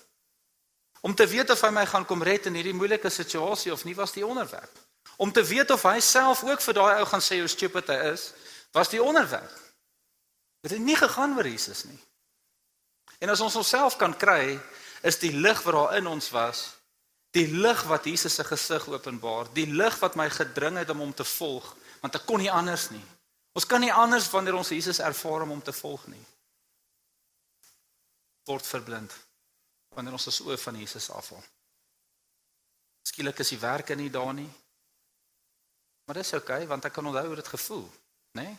[1.00, 3.96] Om te weet of hy my gaan kom red in hierdie moeilike situasie of nie,
[3.96, 4.80] was die onderwerp.
[5.16, 7.98] Om te weet of hy self ook vir daai ou gaan sê hoe stupid hy
[8.12, 8.30] is,
[8.76, 9.52] was die onderwerp.
[10.64, 11.98] Dit het nie gegaan oor Jesus nie.
[13.20, 14.58] En as ons onsself kan kry,
[15.04, 16.66] is die lig wat daar in ons was,
[17.36, 21.14] die lig wat Jesus se gesig openbaar, die lig wat my gedring het om hom
[21.16, 23.04] te volg, want ek kon nie anders nie.
[23.56, 26.22] Ons kan nie anders wanneer ons Jesus ervaar om hom te volg nie
[28.50, 29.14] word verblind
[29.94, 31.42] wanneer ons ons oë van Jesus afhaal.
[33.10, 34.48] Skielik is die werke nie daar nie.
[36.06, 37.86] Maar dis oukei okay, want ek kan onthou hoe dit gevoel,
[38.38, 38.44] né?
[38.44, 38.58] Nee?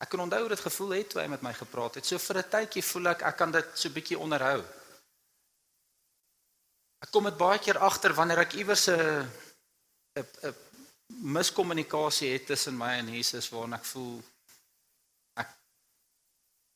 [0.00, 2.06] Ek kan onthou hoe dit gevoel het toe hy met my gepraat het.
[2.06, 4.64] So vir 'n tydjie voel ek ek kan dit so bietjie onderhou.
[7.04, 9.28] Ek kom dit baie keer agter wanneer ek iewers 'n
[10.16, 10.54] 'n 'n
[11.36, 14.22] miskommunikasie het tussen my en Jesus waarin ek voel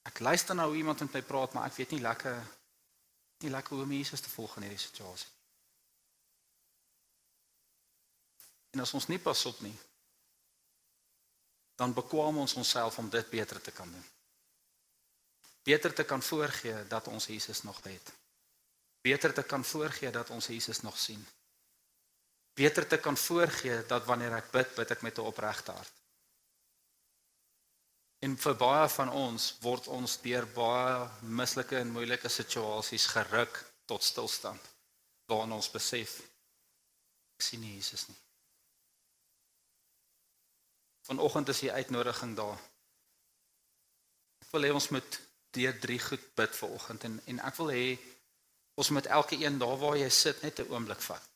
[0.04, 2.36] Ek luister nou hoe iemand met my praat, maar ek weet nie lekker
[3.38, 5.28] nie lekker om Jesus te volg in hierdie situasie.
[8.70, 9.76] En as ons nie pas op nie,
[11.74, 14.06] dan bekwam ons onsself om dit beter te kan doen.
[15.64, 18.12] Beter te kan voorgee dat ons Jesus nog het.
[19.00, 21.26] Beter te kan voorgee dat ons Jesus nog sien.
[22.54, 26.03] Beter te kan voorgee dat wanneer ek bid, bid ek met 'n opregte hart.
[28.24, 33.58] En vir baie van ons word ons deur baie mislike en moeilike situasies geruk
[33.90, 34.70] tot stilstand
[35.28, 36.18] waarin ons besef
[37.34, 38.16] ek sien nie Jesus nie.
[41.04, 42.60] Vanoggend is die uitnodiging daar.
[44.44, 45.20] Ek wil hê ons moet
[45.56, 47.86] deur drie goed bid vanoggend en en ek wil hê
[48.80, 51.28] ons moet elke een daar waar jy sit net 'n oomblik vat.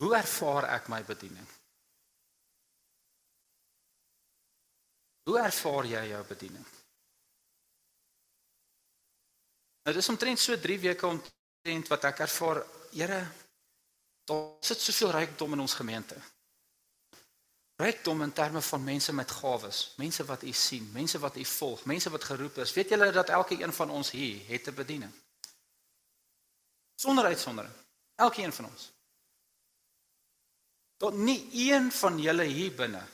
[0.00, 1.48] Hoe ervaar ek my bediening?
[5.30, 6.64] Hoe ervaar jy jou bediening?
[9.86, 13.20] Nou dis omtrent so 3 weke omtrent wat ek ervaar, Here,
[14.26, 16.16] daar sit soveel rykdom in ons gemeente.
[17.78, 21.86] Rykdom in terme van mense met gawes, mense wat U sien, mense wat U volg,
[21.86, 22.74] mense wat geroep is.
[22.74, 25.14] Weet julle dat elke een van ons hier het 'n bediening?
[26.98, 27.74] Sonder uitsondering.
[28.18, 28.90] Elke een van ons.
[30.96, 33.06] Tot nie een van julle hier binne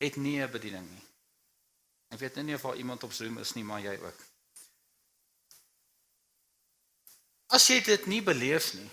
[0.00, 1.04] het nie 'n bediening nie.
[2.08, 4.18] Ek weet nie of daar iemand op Zoom is nie, maar jy ook.
[7.46, 8.90] As jy dit nie beleef nie,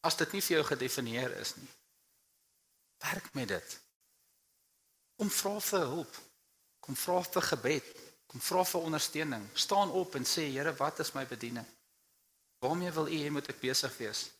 [0.00, 1.68] as dit nie vir jou gedefinieer is nie,
[2.98, 3.80] werk met dit.
[5.16, 6.18] Kom vra vir hulp.
[6.80, 7.88] Kom vra vir gebed.
[8.26, 9.48] Kom vra vir ondersteuning.
[9.54, 11.66] Staan op en sê, Here, wat is my bediening?
[12.58, 14.30] Waarmee wil U hê moet ek besig wees?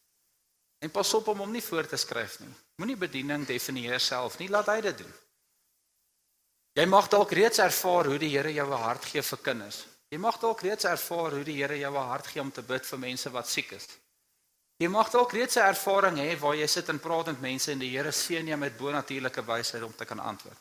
[0.80, 2.53] En pas op om hom nie voor te skryf nie.
[2.80, 5.12] Moenie bediening definieer self nie, laat hy dit doen.
[6.79, 9.87] Jy mag dalk reeds ervaar hoe die Here jou 'n hart gee vir kinders.
[10.11, 12.87] Jy mag dalk reeds ervaar hoe die Here jou 'n hart gee om te bid
[12.87, 13.87] vir mense wat siek is.
[14.79, 17.79] Jy mag dalk reeds 'n ervaring hê waar jy sit en praat met mense en
[17.79, 20.59] die Here seën jou met bonatuurlike wysheid om te kan antwoord.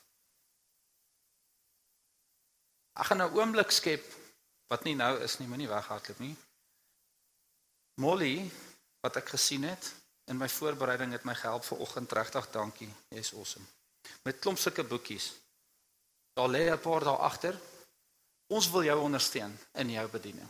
[2.99, 4.03] Ek gaan 'n oomblik skep
[4.67, 6.35] wat nie nou is nie, moenie weghardloop nie.
[7.95, 8.51] Molly
[9.01, 9.93] wat ek gesien het
[10.27, 12.93] in my voorbereiding het my gehelp vir oggend regtig dankie.
[13.09, 13.65] Jy's awesome.
[14.23, 15.31] Met klomp sulke boekies.
[16.33, 17.59] Daar lê 'n paar daar agter.
[18.47, 20.49] Ons wil jou ondersteun in jou bediening.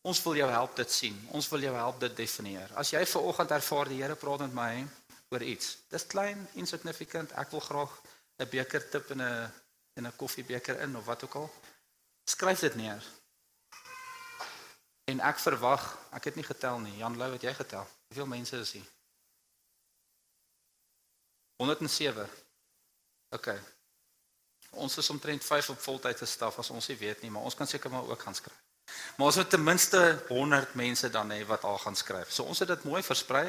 [0.00, 1.28] Ons wil jou help dit sien.
[1.30, 2.70] Ons wil jou help dit definieer.
[2.74, 4.86] As jy ver oggend ervaar die Here praat met my
[5.28, 5.78] oor iets.
[5.88, 7.32] Dis klein, insignificant.
[7.32, 8.00] Ek wil graag
[8.38, 9.52] 'n beker tip in 'n
[9.96, 11.50] in 'n koffiebeker in of wat ook al.
[12.24, 13.02] Skryf dit neer.
[15.04, 16.96] En ek verwag, ek het nie getel nie.
[16.96, 17.86] Jan Lou, het jy getel?
[18.08, 18.88] Hoeveel mense is hier?
[21.58, 22.28] 107.
[23.34, 23.48] OK.
[24.70, 27.66] Ons is omtrent 5 op voltydse staf as ons nie weet nie, maar ons kan
[27.66, 28.58] seker maar ook gaan skryf.
[29.16, 32.30] Maar ons moet ten minste 100 mense dan hê wat al gaan skryf.
[32.32, 33.48] So ons het dit mooi versprei.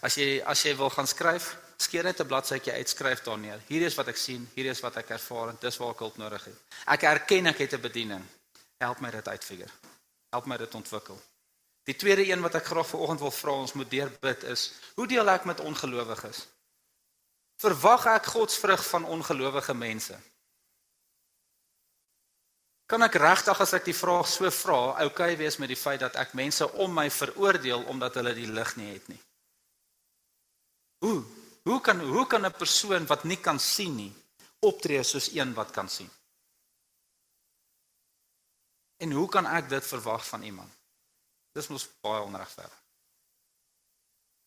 [0.00, 3.60] As jy as jy wil gaan skryf, skeer net 'n bladsytjie uitskryf daar neer.
[3.66, 6.16] Hier is wat ek sien, hier is wat ek ervaar en dis waar ek hulp
[6.16, 6.58] nodig het.
[6.86, 8.24] Ek erken ek het 'n bediening.
[8.78, 9.72] Help my dit uitfigure.
[10.30, 11.20] Help my dit ontwikkel.
[11.84, 15.28] Die tweede een wat ek graag vanoggend wil vra ons moet deurbid is, hoe deel
[15.28, 16.46] ek met ongelowiges?
[17.60, 20.16] Verwag ek God se vrug van ongelowige mense?
[22.88, 26.16] Kan ek regtig as ek die vraag so vra, oukei wees met die feit dat
[26.18, 29.20] ek mense om my veroordeel omdat hulle die lig nie het nie?
[31.04, 31.20] Hoe?
[31.68, 34.14] Hoe kan hoe kan 'n persoon wat nie kan sien nie
[34.60, 36.10] optree soos een wat kan sien?
[38.96, 40.72] En hoe kan ek dit verwag van iemand?
[41.52, 42.82] Dis mos baie onregverdig.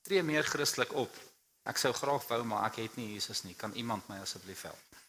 [0.01, 1.32] Tree meer Christelik op.
[1.63, 3.55] Ek sou graag wou, maar ek het nie Jesus nie.
[3.55, 4.99] Kan iemand my asseblief help?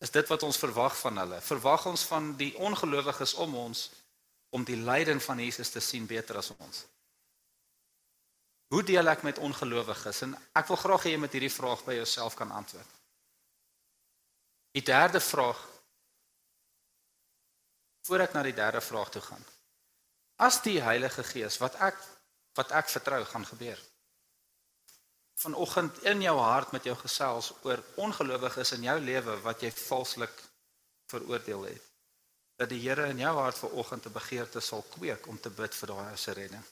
[0.00, 1.40] Is dit wat ons verwag van hulle?
[1.44, 3.90] Verwag ons van die ongelowiges om ons
[4.54, 6.84] om die lyding van Jesus te sien beter as ons?
[8.72, 10.22] Hoe deel ek met ongelowiges?
[10.26, 13.00] En ek wil graag hê jy moet hierdie vraag by jouself kan antwoord.
[14.74, 15.60] Die derde vraag
[18.04, 19.44] voor ek na die derde vraag toe gaan.
[20.42, 22.00] As die Heilige Gees wat ek
[22.58, 23.80] wat ek vertrou gaan gebeur
[25.34, 30.42] vanoggend in jou hart met jou gesels oor ongelowiges in jou lewe wat jy valslik
[31.10, 31.90] veroordeel het.
[32.56, 35.88] Dat die Here in jou hart vanoggend 'n begeerte sal kweek om te bid vir
[35.88, 36.64] daai se redding.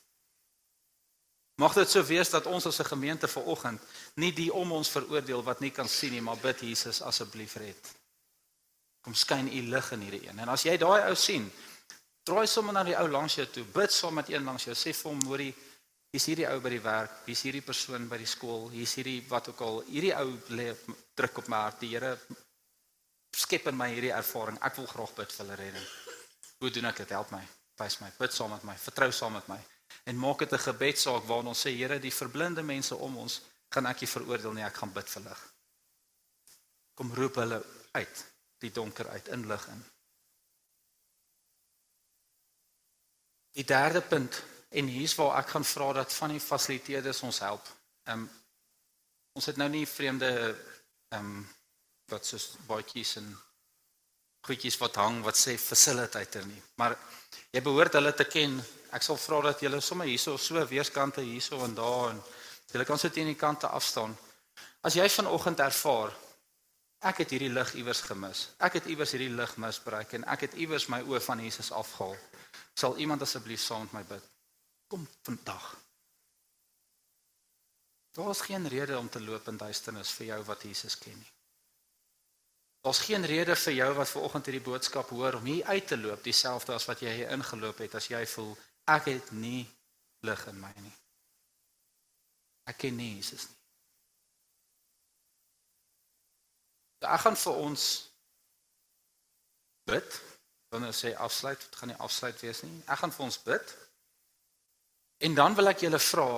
[1.54, 3.80] Mag dit so wees dat ons as 'n gemeente vanoggend
[4.14, 7.92] nie die om ons veroordeel wat nie kan sien nie, maar bid Jesus asseblief red.
[9.00, 10.38] Kom skyn u lig in hierdie een.
[10.38, 11.52] En as jy daai ou sien,
[12.22, 14.94] draai sommer na die ou langs jou toe, bid saam met een langs jou, sê
[14.94, 15.54] vir hom, hoorie,
[16.12, 19.46] Hier's hierdie ou by die werk, hier's hierdie persoon by die skool, hier's hierdie wat
[19.48, 20.66] ook al, hierdie ou lê
[21.16, 21.80] druk op my hart.
[21.80, 22.10] Die Here
[23.32, 24.58] skep in my hierdie ervaring.
[24.60, 25.86] Ek wil graag bid vir hulle redding.
[26.60, 27.14] Hoe doen ek dit?
[27.16, 27.40] Help my.
[27.80, 28.10] Wys my.
[28.18, 28.76] Bid saam met my.
[28.76, 29.58] Vertrou saam met my.
[30.04, 33.40] En maak dit 'n gebedsaak waarin ons sê Here, die verblinde mense om ons
[33.70, 35.40] gaan ek nie veroordeel nie, ek gaan bid vir lig.
[36.94, 38.24] Kom roep hulle uit
[38.58, 39.84] die donker uit in lig in.
[43.52, 44.42] Die derde punt
[44.72, 47.66] En hier's waar ek gaan vra dat van die fasiliteerders ons help.
[48.08, 48.30] Ehm um,
[49.32, 50.28] ons het nou nie vreemde
[51.08, 51.48] ehm um,
[52.12, 53.28] wat soos baadjies en
[54.44, 56.62] goedjies wat hang wat sê facilitator nie.
[56.76, 56.96] Maar
[57.54, 58.58] jy behoort hulle te ken.
[58.92, 62.20] Ek sal vra dat julle sommer hierso so weerskante hierso en daar en
[62.72, 64.16] julle kan so teen die kante afstaan.
[64.82, 66.12] As jy vanoggend ervaar
[67.02, 68.44] ek het hierdie lig iewers gemis.
[68.62, 72.14] Ek het iewers hierdie lig misbruik en ek het iewers my oë van Jesus afgehaal.
[72.78, 74.31] Sal iemand asseblief saam met my bid?
[74.92, 75.80] Kom vandag.
[78.12, 81.32] Daar's geen rede om te loop in duisternis vir jou wat Jesus ken nie.
[82.84, 85.96] Daar's geen rede vir jou wat ver oggend hierdie boodskap hoor om hier uit te
[85.96, 88.52] loop dieselfde as wat jy hier ingeloop het as jy voel
[88.90, 89.62] ek het nie
[90.28, 90.96] lig in my nie.
[92.68, 93.60] Ek ken nie Jesus nie.
[97.00, 97.86] Ja, ek gaan vir ons
[99.88, 100.20] bid.
[100.74, 102.76] Wanneer sê afsluit, dit gaan nie afsluit wees nie.
[102.86, 103.74] Ek gaan vir ons bid.
[105.22, 106.30] En dan wil ek julle vra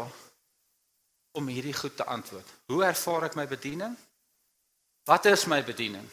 [1.35, 2.51] om hierdie goed te antwoord.
[2.70, 3.95] Hoe ervaar ek my bediening?
[5.09, 6.05] Wat is my bediening?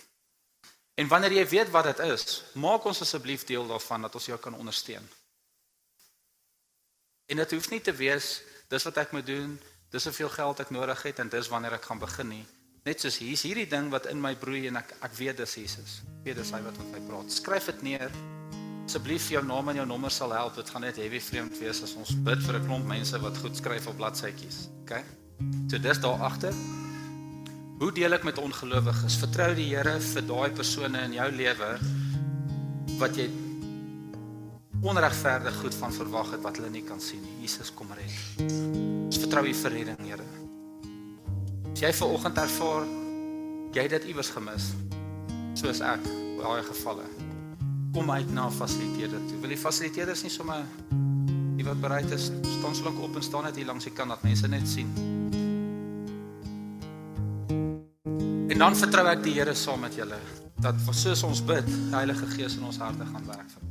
[0.99, 4.37] En wanneer jy weet wat dit is, maak ons asseblief deel daarvan dat ons jou
[4.39, 5.03] kan ondersteun.
[7.31, 8.41] En dit hoef nie te wees
[8.71, 9.55] dis wat ek moet doen,
[9.91, 12.45] dis hoeveel geld ek nodig het en dis wanneer ek gaan begin nie.
[12.87, 15.99] Net soos hier's hierdie ding wat in my broei en ek ek weet dis Jesus.
[16.21, 17.35] Ek weet dis hy wat met my praat.
[17.35, 18.15] Skryf dit neer
[18.91, 20.57] asseblief jou naam en jou nommer sal help.
[20.59, 23.55] Dit gaan net heavy vreemd wees as ons bid vir 'n klomp mense wat goed
[23.55, 24.67] skryf op bladsytjies.
[24.81, 24.99] OK?
[25.71, 26.53] So dis daar agter.
[27.79, 29.15] Hoe deel ek met ongelowiges?
[29.15, 31.79] Vertrou die Here vir daai persone in jou lewe
[32.99, 33.29] wat jy
[34.81, 37.47] onregverdig goed van verwag het wat hulle nie kan sien nie.
[37.47, 38.43] Jesus kom red.
[39.05, 40.27] Ons vertrou U vir redding, Here.
[41.71, 42.85] As jy ver oggend ervaar
[43.71, 44.73] jy het dit iewers gemis,
[45.55, 46.03] soos ek,
[46.43, 47.20] baie gevalle
[47.91, 49.39] kom uit na fasiliteerder toe.
[49.43, 50.63] Wil die fasiliteerders nie sommer
[51.57, 54.13] die wat bereid is staan so lank op en staan net hier langs die kant
[54.13, 54.89] dat mense net sien.
[58.51, 60.19] En dan vertrou ek die Here saam met julle
[60.61, 63.70] dat soos ons bid, die Heilige Gees in ons harte gaan werk vir ons.